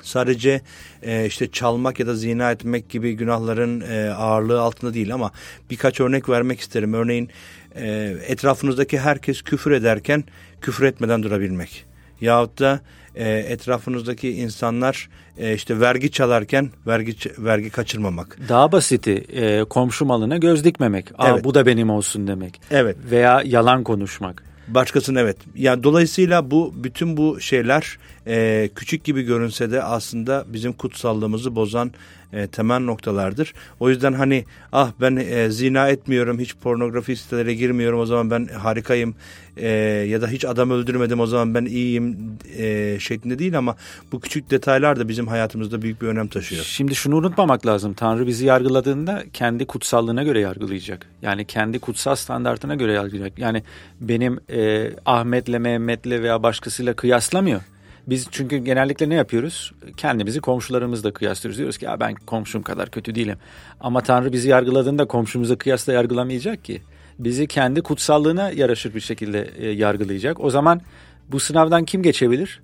sadece 0.02 0.60
e, 1.02 1.26
işte 1.26 1.50
çalmak 1.50 2.00
ya 2.00 2.06
da 2.06 2.14
zina 2.14 2.50
etmek 2.50 2.88
gibi 2.88 3.12
günahların 3.12 3.80
e, 3.80 4.10
ağırlığı 4.10 4.60
altında 4.60 4.94
değil 4.94 5.14
ama 5.14 5.32
birkaç 5.70 6.00
örnek 6.00 6.28
vermek 6.28 6.60
isterim. 6.60 6.94
Örneğin 6.94 7.28
e, 7.76 8.16
etrafınızdaki 8.26 8.98
herkes 8.98 9.42
küfür 9.42 9.70
ederken 9.70 10.24
küfür 10.60 10.84
etmeden 10.84 11.22
durabilmek. 11.22 11.84
Yahut 12.20 12.58
da 12.58 12.80
e, 13.14 13.30
etrafınızdaki 13.30 14.30
insanlar 14.30 15.08
e, 15.38 15.54
işte 15.54 15.80
vergi 15.80 16.10
çalarken 16.10 16.70
vergi 16.86 17.16
vergi 17.38 17.70
kaçırmamak. 17.70 18.38
Daha 18.48 18.72
basiti 18.72 19.12
e, 19.12 19.64
komşu 19.64 20.04
malına 20.04 20.36
göz 20.36 20.64
dikmemek. 20.64 21.06
Aa, 21.18 21.28
evet. 21.28 21.44
Bu 21.44 21.54
da 21.54 21.66
benim 21.66 21.90
olsun 21.90 22.26
demek. 22.26 22.60
Evet. 22.70 22.96
Veya 23.10 23.42
yalan 23.44 23.84
konuşmak. 23.84 24.42
Başkasının 24.68 25.18
evet. 25.18 25.36
Yani 25.54 25.82
dolayısıyla 25.82 26.50
bu 26.50 26.74
bütün 26.76 27.16
bu 27.16 27.40
şeyler 27.40 27.98
e, 28.26 28.68
küçük 28.74 29.04
gibi 29.04 29.22
görünse 29.22 29.70
de 29.70 29.82
aslında 29.82 30.44
bizim 30.46 30.72
kutsallığımızı 30.72 31.56
bozan 31.56 31.92
e, 32.32 32.46
temel 32.46 32.80
noktalardır. 32.80 33.54
O 33.80 33.88
yüzden 33.90 34.12
hani 34.12 34.44
ah 34.72 34.92
ben 35.00 35.16
e, 35.16 35.50
zina 35.50 35.88
etmiyorum, 35.88 36.38
hiç 36.38 36.56
pornografi 36.56 37.16
sitelere 37.16 37.54
girmiyorum 37.54 38.00
o 38.00 38.06
zaman 38.06 38.30
ben 38.30 38.46
harikayım 38.46 39.14
e, 39.56 39.68
ya 40.08 40.22
da 40.22 40.28
hiç 40.28 40.44
adam 40.44 40.70
öldürmedim 40.70 41.20
o 41.20 41.26
zaman 41.26 41.54
ben 41.54 41.64
iyiyim 41.64 42.18
e, 42.58 42.96
şeklinde 43.00 43.38
değil 43.38 43.58
ama 43.58 43.76
bu 44.12 44.20
küçük 44.20 44.50
detaylar 44.50 45.00
da 45.00 45.08
bizim 45.08 45.26
hayatımızda 45.26 45.82
büyük 45.82 46.02
bir 46.02 46.06
önem 46.06 46.28
taşıyor. 46.28 46.64
Şimdi 46.64 46.94
şunu 46.94 47.16
unutmamak 47.16 47.66
lazım. 47.66 47.94
Tanrı 47.94 48.26
bizi 48.26 48.46
yargıladığında 48.46 49.24
kendi 49.32 49.66
kutsallığına 49.66 50.22
göre 50.22 50.40
yargılayacak. 50.40 51.06
Yani 51.22 51.44
kendi 51.44 51.78
kutsal 51.78 52.14
standartına 52.14 52.74
göre 52.74 52.92
yargılayacak. 52.92 53.38
Yani 53.38 53.62
benim 54.00 54.40
e, 54.50 54.90
Ahmet'le, 55.06 55.48
Mehmet'le 55.60 56.06
veya 56.06 56.42
başkasıyla 56.42 56.94
kıyaslamıyor. 56.94 57.60
Biz 58.06 58.28
çünkü 58.30 58.56
genellikle 58.56 59.08
ne 59.08 59.14
yapıyoruz? 59.14 59.72
Kendimizi 59.96 60.40
komşularımızla 60.40 61.12
kıyaslıyoruz. 61.12 61.58
Diyoruz 61.58 61.78
ki 61.78 61.84
ya 61.84 62.00
ben 62.00 62.14
komşum 62.14 62.62
kadar 62.62 62.90
kötü 62.90 63.14
değilim. 63.14 63.38
Ama 63.80 64.00
Tanrı 64.00 64.32
bizi 64.32 64.48
yargıladığında 64.48 65.04
komşumuza 65.04 65.56
kıyasla 65.56 65.92
yargılamayacak 65.92 66.64
ki. 66.64 66.82
Bizi 67.18 67.46
kendi 67.46 67.82
kutsallığına 67.82 68.50
yaraşır 68.50 68.94
bir 68.94 69.00
şekilde 69.00 69.50
e, 69.58 69.68
yargılayacak. 69.68 70.40
O 70.40 70.50
zaman 70.50 70.80
bu 71.28 71.40
sınavdan 71.40 71.84
kim 71.84 72.02
geçebilir? 72.02 72.60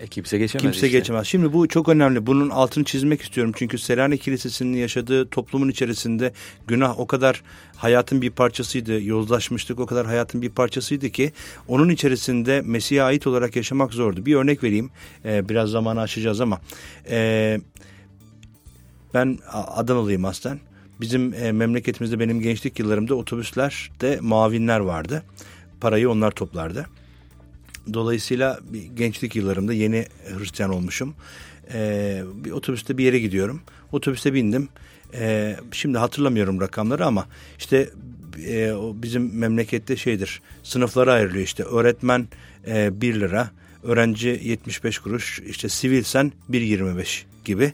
E, 0.00 0.06
kimse 0.06 0.38
geçemez 0.38 0.62
Kimse 0.62 0.86
işte. 0.86 0.98
geçemez. 0.98 1.26
Şimdi 1.26 1.52
bu 1.52 1.68
çok 1.68 1.88
önemli. 1.88 2.26
Bunun 2.26 2.50
altını 2.50 2.84
çizmek 2.84 3.22
istiyorum. 3.22 3.52
Çünkü 3.56 3.78
Selanik 3.78 4.22
Kilisesi'nin 4.22 4.76
yaşadığı 4.76 5.28
toplumun 5.28 5.68
içerisinde 5.68 6.32
günah 6.66 7.00
o 7.00 7.06
kadar 7.06 7.42
hayatın 7.76 8.22
bir 8.22 8.30
parçasıydı. 8.30 9.02
Yozlaşmışlık 9.02 9.80
o 9.80 9.86
kadar 9.86 10.06
hayatın 10.06 10.42
bir 10.42 10.50
parçasıydı 10.50 11.10
ki 11.10 11.32
onun 11.68 11.88
içerisinde 11.88 12.62
Mesih'e 12.64 13.02
ait 13.02 13.26
olarak 13.26 13.56
yaşamak 13.56 13.92
zordu. 13.92 14.26
Bir 14.26 14.34
örnek 14.34 14.64
vereyim. 14.64 14.90
Ee, 15.24 15.48
biraz 15.48 15.70
zamanı 15.70 16.00
aşacağız 16.00 16.40
ama. 16.40 16.60
Ee, 17.10 17.60
ben 19.14 19.38
Adanalıyım 19.52 20.24
aslen. 20.24 20.60
Bizim 21.00 21.34
e, 21.34 21.52
memleketimizde 21.52 22.18
benim 22.18 22.40
gençlik 22.40 22.78
yıllarımda 22.78 23.14
otobüslerde 23.14 24.18
mavinler 24.20 24.80
vardı. 24.80 25.22
Parayı 25.80 26.10
onlar 26.10 26.30
toplardı. 26.30 26.86
Dolayısıyla 27.94 28.60
gençlik 28.94 29.36
yıllarımda 29.36 29.72
yeni 29.72 30.06
Hristiyan 30.38 30.72
olmuşum. 30.72 31.14
Ee, 31.74 32.22
bir 32.34 32.50
otobüste 32.50 32.98
bir 32.98 33.04
yere 33.04 33.18
gidiyorum. 33.18 33.60
Otobüste 33.92 34.34
bindim. 34.34 34.68
Ee, 35.14 35.56
şimdi 35.72 35.98
hatırlamıyorum 35.98 36.60
rakamları 36.60 37.06
ama 37.06 37.26
işte 37.58 37.90
e, 38.46 38.72
bizim 39.02 39.38
memlekette 39.38 39.96
şeydir. 39.96 40.42
Sınıflara 40.62 41.12
ayrılıyor 41.12 41.44
işte. 41.44 41.62
Öğretmen 41.62 42.28
e, 42.66 43.00
1 43.00 43.20
lira, 43.20 43.50
öğrenci 43.82 44.40
75 44.42 44.98
kuruş, 44.98 45.40
işte 45.46 45.68
sivilsen 45.68 46.32
1.25 46.50 47.22
gibi 47.44 47.72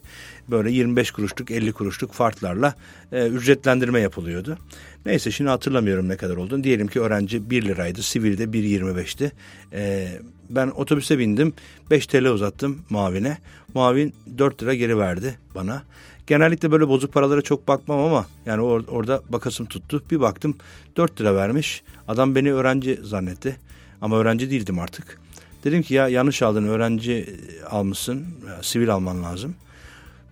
böyle 0.51 0.71
25 0.71 1.11
kuruşluk 1.11 1.51
50 1.51 1.73
kuruşluk 1.73 2.13
farklarla 2.13 2.75
e, 3.13 3.27
ücretlendirme 3.27 4.01
yapılıyordu. 4.01 4.59
Neyse 5.07 5.31
şimdi 5.31 5.51
hatırlamıyorum 5.51 6.09
ne 6.09 6.17
kadar 6.17 6.37
olduğunu. 6.37 6.65
Diyelim 6.65 6.87
ki 6.87 7.01
öğrenci 7.01 7.51
1 7.51 7.63
liraydı, 7.63 8.03
sivilde 8.03 8.45
1.25'ti. 8.45 9.33
E, 9.73 10.09
ben 10.51 10.69
otobüse 10.69 11.19
bindim, 11.19 11.53
5 11.91 12.07
TL 12.07 12.25
uzattım 12.25 12.79
mavine. 12.91 13.39
Mavin 13.75 14.15
4 14.39 14.63
lira 14.63 14.75
geri 14.75 14.99
verdi 14.99 15.39
bana. 15.55 15.83
Genellikle 16.27 16.71
böyle 16.71 16.89
bozuk 16.89 17.13
paralara 17.13 17.43
çok 17.43 17.69
bakmam 17.69 18.01
ama 18.01 18.27
yani 18.47 18.63
or 18.63 18.85
orada 18.89 19.23
bakasım 19.29 19.67
tuttu. 19.67 20.03
Bir 20.11 20.21
baktım 20.21 20.57
4 20.97 21.21
lira 21.21 21.35
vermiş. 21.35 21.83
Adam 22.09 22.35
beni 22.35 22.53
öğrenci 22.53 23.01
zannetti. 23.03 23.57
Ama 24.01 24.17
öğrenci 24.17 24.51
değildim 24.51 24.79
artık. 24.79 25.19
Dedim 25.65 25.83
ki 25.83 25.95
ya 25.95 26.09
yanlış 26.09 26.43
aldın 26.43 26.65
öğrenci 26.65 27.37
almışsın. 27.71 28.27
Ya, 28.49 28.63
sivil 28.63 28.91
alman 28.95 29.23
lazım. 29.23 29.55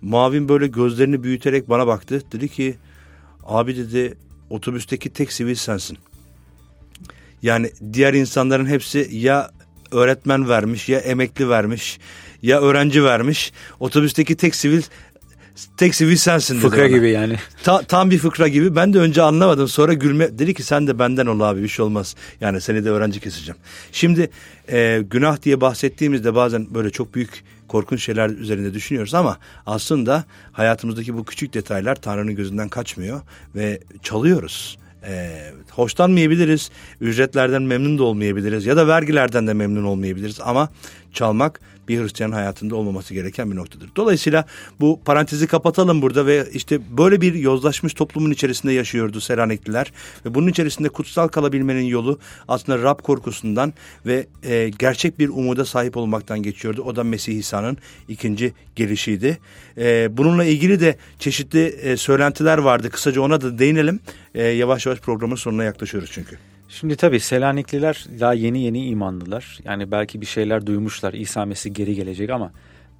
Mavin 0.05 0.49
böyle 0.49 0.67
gözlerini 0.67 1.23
büyüterek 1.23 1.69
bana 1.69 1.87
baktı. 1.87 2.23
Dedi 2.31 2.49
ki 2.49 2.75
abi 3.43 3.77
dedi 3.77 4.17
otobüsteki 4.49 5.09
tek 5.09 5.31
sivil 5.31 5.55
sensin. 5.55 5.97
Yani 7.41 7.71
diğer 7.93 8.13
insanların 8.13 8.65
hepsi 8.65 9.09
ya 9.11 9.51
öğretmen 9.91 10.49
vermiş 10.49 10.89
ya 10.89 10.99
emekli 10.99 11.49
vermiş 11.49 11.99
ya 12.41 12.61
öğrenci 12.61 13.03
vermiş. 13.03 13.53
Otobüsteki 13.79 14.35
tek 14.35 14.55
sivil 14.55 14.81
tek 15.77 15.95
sivil 15.95 16.15
sensin 16.15 16.55
dedi 16.55 16.61
Fıkra 16.61 16.77
bana. 16.77 16.87
gibi 16.87 17.09
yani. 17.09 17.35
Ta, 17.63 17.81
tam 17.81 18.11
bir 18.11 18.17
fıkra 18.17 18.47
gibi. 18.47 18.75
Ben 18.75 18.93
de 18.93 18.99
önce 18.99 19.21
anlamadım. 19.21 19.67
Sonra 19.67 19.93
gülme 19.93 20.39
dedi 20.39 20.53
ki 20.53 20.63
sen 20.63 20.87
de 20.87 20.99
benden 20.99 21.25
ol 21.25 21.39
abi 21.39 21.63
bir 21.63 21.67
şey 21.67 21.85
olmaz. 21.85 22.15
Yani 22.41 22.61
seni 22.61 22.85
de 22.85 22.89
öğrenci 22.89 23.19
keseceğim. 23.19 23.57
Şimdi 23.91 24.29
e, 24.71 25.03
günah 25.09 25.41
diye 25.41 25.61
bahsettiğimizde 25.61 26.35
bazen 26.35 26.67
böyle 26.73 26.89
çok 26.89 27.15
büyük 27.15 27.43
korkunç 27.67 28.03
şeyler 28.03 28.29
üzerinde 28.29 28.73
düşünüyoruz 28.73 29.13
ama 29.13 29.37
aslında 29.65 30.23
hayatımızdaki 30.51 31.17
bu 31.17 31.25
küçük 31.25 31.53
detaylar 31.53 31.95
Tanrı'nın 31.95 32.35
gözünden 32.35 32.69
kaçmıyor 32.69 33.21
ve 33.55 33.79
çalıyoruz. 34.03 34.77
Ee, 35.07 35.51
hoşlanmayabiliriz, 35.71 36.69
ücretlerden 37.01 37.61
memnun 37.61 37.97
da 37.97 38.03
olmayabiliriz 38.03 38.65
ya 38.65 38.77
da 38.77 38.87
vergilerden 38.87 39.47
de 39.47 39.53
memnun 39.53 39.83
olmayabiliriz 39.83 40.39
ama 40.41 40.69
çalmak 41.13 41.59
bir 41.87 42.01
Hristiyan 42.01 42.31
hayatında 42.31 42.75
olmaması 42.75 43.13
gereken 43.13 43.51
bir 43.51 43.55
noktadır. 43.55 43.89
Dolayısıyla 43.95 44.45
bu 44.79 44.99
parantezi 45.05 45.47
kapatalım 45.47 46.01
burada 46.01 46.25
ve 46.25 46.47
işte 46.53 46.79
böyle 46.97 47.21
bir 47.21 47.33
yozlaşmış 47.33 47.93
toplumun 47.93 48.31
içerisinde 48.31 48.73
yaşıyordu 48.73 49.21
Selanikliler 49.21 49.91
ve 50.25 50.33
bunun 50.33 50.47
içerisinde 50.47 50.89
kutsal 50.89 51.27
kalabilmenin 51.27 51.85
yolu 51.85 52.19
aslında 52.47 52.83
Rab 52.83 52.99
korkusundan 52.99 53.73
ve 54.05 54.27
e, 54.43 54.69
gerçek 54.79 55.19
bir 55.19 55.29
umuda 55.29 55.65
sahip 55.65 55.97
olmaktan 55.97 56.43
geçiyordu. 56.43 56.81
O 56.81 56.95
da 56.95 57.03
Mesih 57.03 57.37
İsa'nın 57.37 57.77
ikinci 58.07 58.53
gelişiydi. 58.75 59.37
E, 59.77 60.17
bununla 60.17 60.43
ilgili 60.43 60.79
de 60.79 60.97
çeşitli 61.19 61.65
e, 61.65 61.97
söylentiler 61.97 62.57
vardı. 62.57 62.89
Kısaca 62.89 63.21
ona 63.21 63.41
da 63.41 63.59
değinelim. 63.59 63.99
E, 64.35 64.43
yavaş 64.43 64.85
yavaş 64.85 64.99
programın 64.99 65.35
sonuna 65.35 65.63
yaklaşıyoruz 65.63 66.09
çünkü. 66.13 66.37
Şimdi 66.79 66.95
tabii 66.95 67.19
Selanikliler 67.19 68.05
daha 68.19 68.33
yeni 68.33 68.61
yeni 68.61 68.85
imanlılar. 68.85 69.59
Yani 69.65 69.91
belki 69.91 70.21
bir 70.21 70.25
şeyler 70.25 70.65
duymuşlar. 70.65 71.13
İsa 71.13 71.45
Mesih 71.45 71.73
geri 71.73 71.95
gelecek 71.95 72.29
ama 72.29 72.51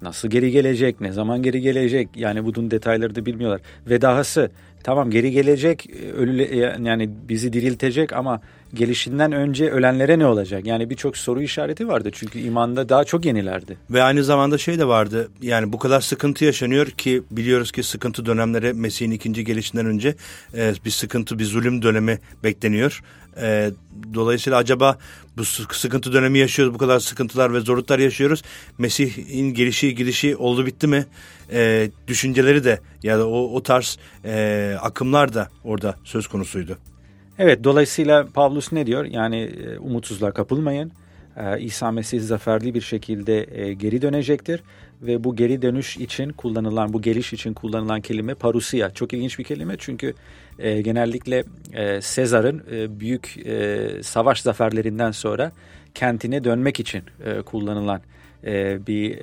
nasıl 0.02 0.28
geri 0.28 0.50
gelecek, 0.50 1.00
ne 1.00 1.12
zaman 1.12 1.42
geri 1.42 1.60
gelecek? 1.60 2.08
Yani 2.14 2.44
bunun 2.44 2.70
detayları 2.70 3.14
da 3.14 3.26
bilmiyorlar. 3.26 3.60
Ve 3.86 4.00
dahası 4.00 4.50
tamam 4.82 5.10
geri 5.10 5.30
gelecek, 5.30 5.90
ölü 6.16 6.54
yani 6.82 7.10
bizi 7.28 7.52
diriltecek 7.52 8.12
ama 8.12 8.40
gelişinden 8.74 9.32
önce 9.32 9.70
ölenlere 9.70 10.18
ne 10.18 10.26
olacak? 10.26 10.66
Yani 10.66 10.90
birçok 10.90 11.16
soru 11.16 11.42
işareti 11.42 11.88
vardı 11.88 12.10
çünkü 12.12 12.38
imanda 12.38 12.88
daha 12.88 13.04
çok 13.04 13.24
yenilerdi. 13.24 13.78
Ve 13.90 14.02
aynı 14.02 14.24
zamanda 14.24 14.58
şey 14.58 14.78
de 14.78 14.88
vardı 14.88 15.28
yani 15.42 15.72
bu 15.72 15.78
kadar 15.78 16.00
sıkıntı 16.00 16.44
yaşanıyor 16.44 16.86
ki 16.86 17.22
biliyoruz 17.30 17.72
ki 17.72 17.82
sıkıntı 17.82 18.26
dönemleri 18.26 18.72
Mesih'in 18.72 19.10
ikinci 19.10 19.44
gelişinden 19.44 19.86
önce 19.86 20.14
e, 20.54 20.74
bir 20.84 20.90
sıkıntı 20.90 21.38
bir 21.38 21.44
zulüm 21.44 21.82
dönemi 21.82 22.18
bekleniyor. 22.44 23.02
E, 23.40 23.70
dolayısıyla 24.14 24.58
acaba 24.58 24.98
bu 25.36 25.44
sıkıntı 25.74 26.12
dönemi 26.12 26.38
yaşıyoruz 26.38 26.74
bu 26.74 26.78
kadar 26.78 27.00
sıkıntılar 27.00 27.54
ve 27.54 27.60
zorluklar 27.60 27.98
yaşıyoruz. 27.98 28.42
Mesih'in 28.78 29.54
gelişi 29.54 29.94
gidişi 29.94 30.36
oldu 30.36 30.66
bitti 30.66 30.86
mi? 30.86 31.06
E, 31.52 31.90
düşünceleri 32.06 32.64
de 32.64 32.80
ya 33.02 33.18
da 33.18 33.28
o, 33.28 33.54
o 33.54 33.62
tarz 33.62 33.98
e, 34.24 34.76
akımlar 34.80 35.34
da 35.34 35.48
orada 35.64 35.96
söz 36.04 36.26
konusuydu. 36.26 36.78
Evet 37.38 37.64
dolayısıyla 37.64 38.26
Pavlus 38.34 38.72
ne 38.72 38.86
diyor? 38.86 39.04
Yani 39.04 39.40
e, 39.42 39.78
umutsuzluğa 39.78 40.30
kapılmayın. 40.30 40.92
E, 41.36 41.60
İsa 41.60 41.90
Mesih 41.90 42.20
zaferli 42.20 42.74
bir 42.74 42.80
şekilde 42.80 43.46
e, 43.60 43.72
geri 43.72 44.02
dönecektir 44.02 44.62
ve 45.02 45.24
bu 45.24 45.36
geri 45.36 45.62
dönüş 45.62 45.96
için 45.96 46.30
kullanılan, 46.32 46.92
bu 46.92 47.02
geliş 47.02 47.32
için 47.32 47.54
kullanılan 47.54 48.00
kelime 48.00 48.34
parusia. 48.34 48.90
Çok 48.90 49.12
ilginç 49.12 49.38
bir 49.38 49.44
kelime 49.44 49.74
çünkü 49.78 50.14
genellikle 50.58 51.44
Sezar'ın 52.00 52.62
büyük 53.00 53.36
savaş 54.02 54.42
zaferlerinden 54.42 55.10
sonra 55.10 55.52
kentine 55.94 56.44
dönmek 56.44 56.80
için 56.80 57.02
kullanılan 57.46 58.00
bir 58.86 59.18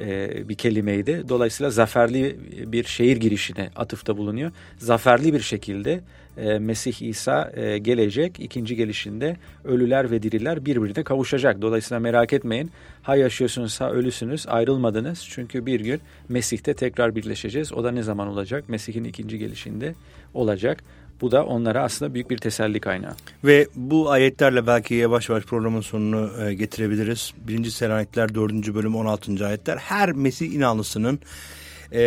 bir 0.49 0.55
kelimeydi. 0.55 1.23
Dolayısıyla 1.29 1.69
zaferli 1.69 2.37
bir 2.71 2.83
şehir 2.83 3.17
girişine 3.17 3.69
atıfta 3.75 4.17
bulunuyor. 4.17 4.51
Zaferli 4.77 5.33
bir 5.33 5.39
şekilde 5.39 5.99
e, 6.37 6.59
Mesih 6.59 7.01
İsa 7.01 7.51
e, 7.55 7.77
gelecek. 7.77 8.39
ikinci 8.39 8.75
gelişinde 8.75 9.37
ölüler 9.63 10.11
ve 10.11 10.23
diriler 10.23 10.65
birbirine 10.65 11.03
kavuşacak. 11.03 11.61
Dolayısıyla 11.61 11.99
merak 11.99 12.33
etmeyin. 12.33 12.71
Ha 13.01 13.15
yaşıyorsunuz 13.15 13.81
ha 13.81 13.91
ölüsünüz 13.91 14.47
ayrılmadınız. 14.47 15.25
Çünkü 15.29 15.65
bir 15.65 15.79
gün 15.79 16.01
Mesih'te 16.29 16.73
tekrar 16.73 17.15
birleşeceğiz. 17.15 17.73
O 17.73 17.83
da 17.83 17.91
ne 17.91 18.03
zaman 18.03 18.27
olacak? 18.27 18.69
Mesih'in 18.69 19.03
ikinci 19.03 19.37
gelişinde 19.37 19.95
olacak. 20.33 20.83
Bu 21.21 21.31
da 21.31 21.45
onlara 21.45 21.83
aslında 21.83 22.13
büyük 22.13 22.29
bir 22.29 22.37
teselli 22.37 22.79
kaynağı. 22.79 23.15
Ve 23.43 23.67
bu 23.75 24.11
ayetlerle 24.11 24.67
belki 24.67 24.93
yavaş 24.95 25.29
yavaş 25.29 25.43
programın 25.43 25.81
sonunu 25.81 26.43
e, 26.43 26.53
getirebiliriz. 26.53 27.33
Birinci 27.47 27.71
Selanikler 27.71 28.35
4. 28.35 28.53
bölüm 28.75 28.95
16. 28.95 29.47
ayetler 29.47 29.77
her 29.77 30.11
Mesih 30.11 30.53
inanlısının 30.53 31.19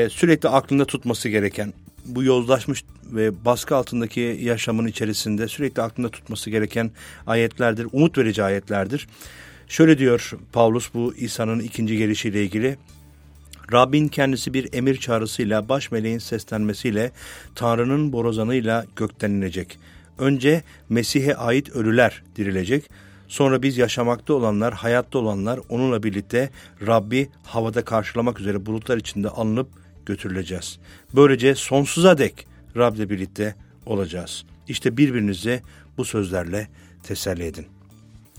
sürekli 0.08 0.48
aklında 0.48 0.84
tutması 0.84 1.28
gereken 1.28 1.72
bu 2.06 2.22
yozlaşmış 2.22 2.84
ve 3.04 3.44
baskı 3.44 3.76
altındaki 3.76 4.38
yaşamın 4.42 4.86
içerisinde 4.86 5.48
sürekli 5.48 5.82
aklında 5.82 6.08
tutması 6.08 6.50
gereken 6.50 6.90
ayetlerdir. 7.26 7.86
Umut 7.92 8.18
verici 8.18 8.42
ayetlerdir. 8.42 9.08
Şöyle 9.68 9.98
diyor 9.98 10.30
Paulus 10.52 10.94
bu 10.94 11.14
İsa'nın 11.14 11.58
ikinci 11.58 11.96
gelişiyle 11.96 12.44
ilgili. 12.44 12.76
Rabbin 13.72 14.08
kendisi 14.08 14.54
bir 14.54 14.68
emir 14.72 14.96
çağrısıyla, 14.96 15.68
baş 15.68 15.90
meleğin 15.90 16.18
seslenmesiyle, 16.18 17.12
Tanrı'nın 17.54 18.12
borazanıyla 18.12 18.86
gökten 18.96 19.30
inecek. 19.30 19.78
Önce 20.18 20.62
Mesih'e 20.88 21.34
ait 21.34 21.70
ölüler 21.70 22.22
dirilecek. 22.36 22.90
Sonra 23.28 23.62
biz 23.62 23.78
yaşamakta 23.78 24.34
olanlar, 24.34 24.74
hayatta 24.74 25.18
olanlar 25.18 25.60
onunla 25.68 26.02
birlikte 26.02 26.50
Rabbi 26.86 27.28
havada 27.44 27.84
karşılamak 27.84 28.40
üzere 28.40 28.66
bulutlar 28.66 28.96
içinde 28.96 29.28
alınıp 29.28 29.68
götürüleceğiz. 30.06 30.78
Böylece 31.14 31.54
sonsuza 31.54 32.18
dek 32.18 32.46
Rab'le 32.76 33.10
birlikte 33.10 33.54
olacağız. 33.86 34.44
İşte 34.68 34.96
birbirinizi 34.96 35.62
bu 35.98 36.04
sözlerle 36.04 36.68
teselli 37.02 37.44
edin. 37.44 37.75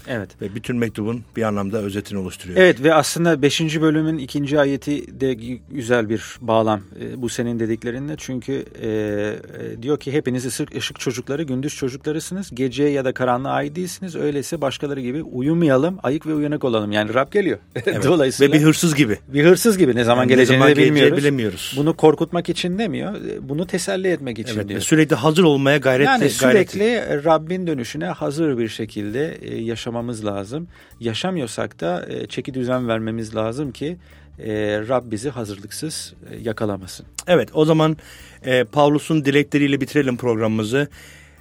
Evet. 0.08 0.42
Ve 0.42 0.56
bütün 0.56 0.78
mektubun 0.78 1.24
bir 1.36 1.44
anlamda 1.44 1.78
özetini 1.78 2.20
oluşturuyor. 2.20 2.58
Evet 2.60 2.84
ve 2.84 2.94
aslında 2.94 3.42
5. 3.42 3.82
bölümün 3.82 4.18
ikinci 4.18 4.60
ayeti 4.60 5.20
de 5.20 5.34
güzel 5.72 6.10
bir 6.10 6.38
bağlam 6.42 6.82
e, 7.02 7.22
bu 7.22 7.30
senin 7.30 7.60
dediklerinle. 7.60 8.16
Çünkü 8.18 8.66
e, 8.82 8.88
e, 8.88 9.84
diyor 9.84 10.00
ki 10.00 10.14
hepiniz 10.14 10.46
ışık, 10.46 10.76
ışık 10.76 11.00
çocukları, 11.00 11.44
gündüz 11.44 11.76
çocuklarısınız. 11.76 12.50
Geceye 12.54 12.90
ya 12.90 13.06
da 13.06 13.14
karanlığa 13.14 13.52
ait 13.52 13.76
değilsiniz. 13.76 14.16
Öyleyse 14.16 14.62
başkaları 14.62 15.02
gibi 15.02 15.24
uyumayalım, 15.24 15.98
ayık 16.04 16.28
ve 16.28 16.34
uyanık 16.34 16.64
olalım. 16.64 16.92
Yani 16.92 17.14
Rab 17.14 17.32
geliyor. 17.32 17.58
Evet. 17.88 18.04
Dolayısıyla 18.04 18.54
ve 18.54 18.60
bir 18.60 18.66
hırsız 18.66 18.96
gibi. 18.96 19.18
Bir 19.28 19.46
hırsız 19.46 19.78
gibi 19.78 19.96
ne 19.96 20.04
zaman 20.04 20.22
yani 20.22 20.30
geleceğini 20.30 20.62
ne 20.62 20.66
zaman 20.66 20.78
de 20.78 20.84
bilmiyoruz. 20.84 21.18
bilemiyoruz. 21.18 21.74
Bunu 21.78 21.94
korkutmak 21.94 22.50
için 22.50 22.80
demiyor. 22.80 23.16
E, 23.16 23.50
bunu 23.50 23.68
teselli 23.68 24.08
etmek 24.08 24.40
için 24.40 24.56
evet, 24.56 24.70
diyor. 24.70 24.82
Sürekli 24.82 25.16
hazır 25.16 25.44
olmaya 25.44 25.78
gayret 25.78 26.08
Yani 26.08 26.30
sürekli 26.30 26.80
gayreti. 26.80 27.26
Rabbin 27.26 27.68
dönüşüne 27.68 28.06
hazır 28.06 28.58
bir 28.58 28.68
şekilde 28.68 29.38
yaşamak 29.56 29.97
yaşamamız 29.98 30.26
lazım. 30.26 30.68
Yaşamıyorsak 31.00 31.80
da 31.80 32.06
e, 32.10 32.28
çeki 32.28 32.54
düzen 32.54 32.88
vermemiz 32.88 33.36
lazım 33.36 33.72
ki 33.72 33.98
e, 34.40 34.54
Rab 34.88 35.12
bizi 35.12 35.30
hazırlıksız 35.30 36.14
e, 36.30 36.38
yakalamasın. 36.38 37.06
Evet 37.28 37.50
o 37.54 37.66
zaman 37.66 37.98
e, 38.46 38.64
Pavlus'un 38.64 39.26
dilekleriyle 39.26 39.82
bitirelim 39.82 40.18
programımızı. 40.18 40.88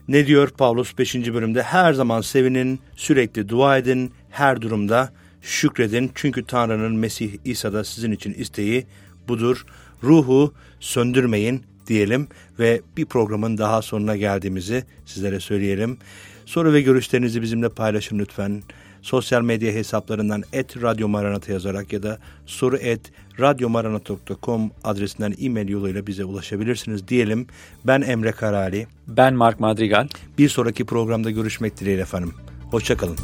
Ne 0.09 0.27
diyor 0.27 0.49
Pavlus 0.49 0.99
5. 0.99 1.15
bölümde? 1.15 1.63
Her 1.63 1.93
zaman 1.93 2.21
sevinin, 2.21 2.81
sürekli 2.97 3.49
dua 3.49 3.79
edin, 3.79 4.13
her 4.31 4.61
durumda 4.61 5.13
şükredin. 5.43 6.11
Çünkü 6.15 6.45
Tanrı'nın 6.45 6.97
Mesih 6.97 7.39
İsa'da 7.45 7.85
sizin 7.85 8.13
için 8.13 8.35
isteği 8.35 8.87
budur. 9.29 9.67
Ruhu 10.03 10.55
söndürmeyin 10.81 11.63
diyelim 11.87 12.29
ve 12.59 12.81
bir 12.97 13.07
programın 13.07 13.59
daha 13.59 13.83
sonuna 13.83 14.17
geldiğimizi 14.17 14.85
sizlere 15.07 15.41
söyleyelim. 15.41 15.99
Soru 16.47 16.73
ve 16.73 16.81
görüşlerinizi 16.81 17.43
bizimle 17.43 17.69
paylaşın 17.69 18.19
lütfen. 18.19 18.63
Sosyal 19.03 19.43
medya 19.43 19.73
hesaplarından 19.73 20.43
et 20.53 20.83
Radyo 20.83 21.09
Maranata 21.09 21.53
yazarak 21.53 21.93
ya 21.93 22.03
da 22.03 22.19
soru 22.47 22.77
et 22.77 23.01
radyomaranata.com 23.41 24.71
adresinden 24.85 25.35
e-mail 25.41 25.69
yoluyla 25.69 26.07
bize 26.07 26.25
ulaşabilirsiniz 26.25 27.09
diyelim. 27.09 27.47
Ben 27.85 28.01
Emre 28.01 28.33
Karali. 28.33 28.87
Ben 29.07 29.35
Mark 29.35 29.61
Madrigal. 29.61 30.09
Bir 30.39 30.49
sonraki 30.49 30.85
programda 30.85 31.31
görüşmek 31.31 31.81
dileğiyle 31.81 32.03
efendim. 32.03 32.35
Hoşçakalın. 32.71 33.17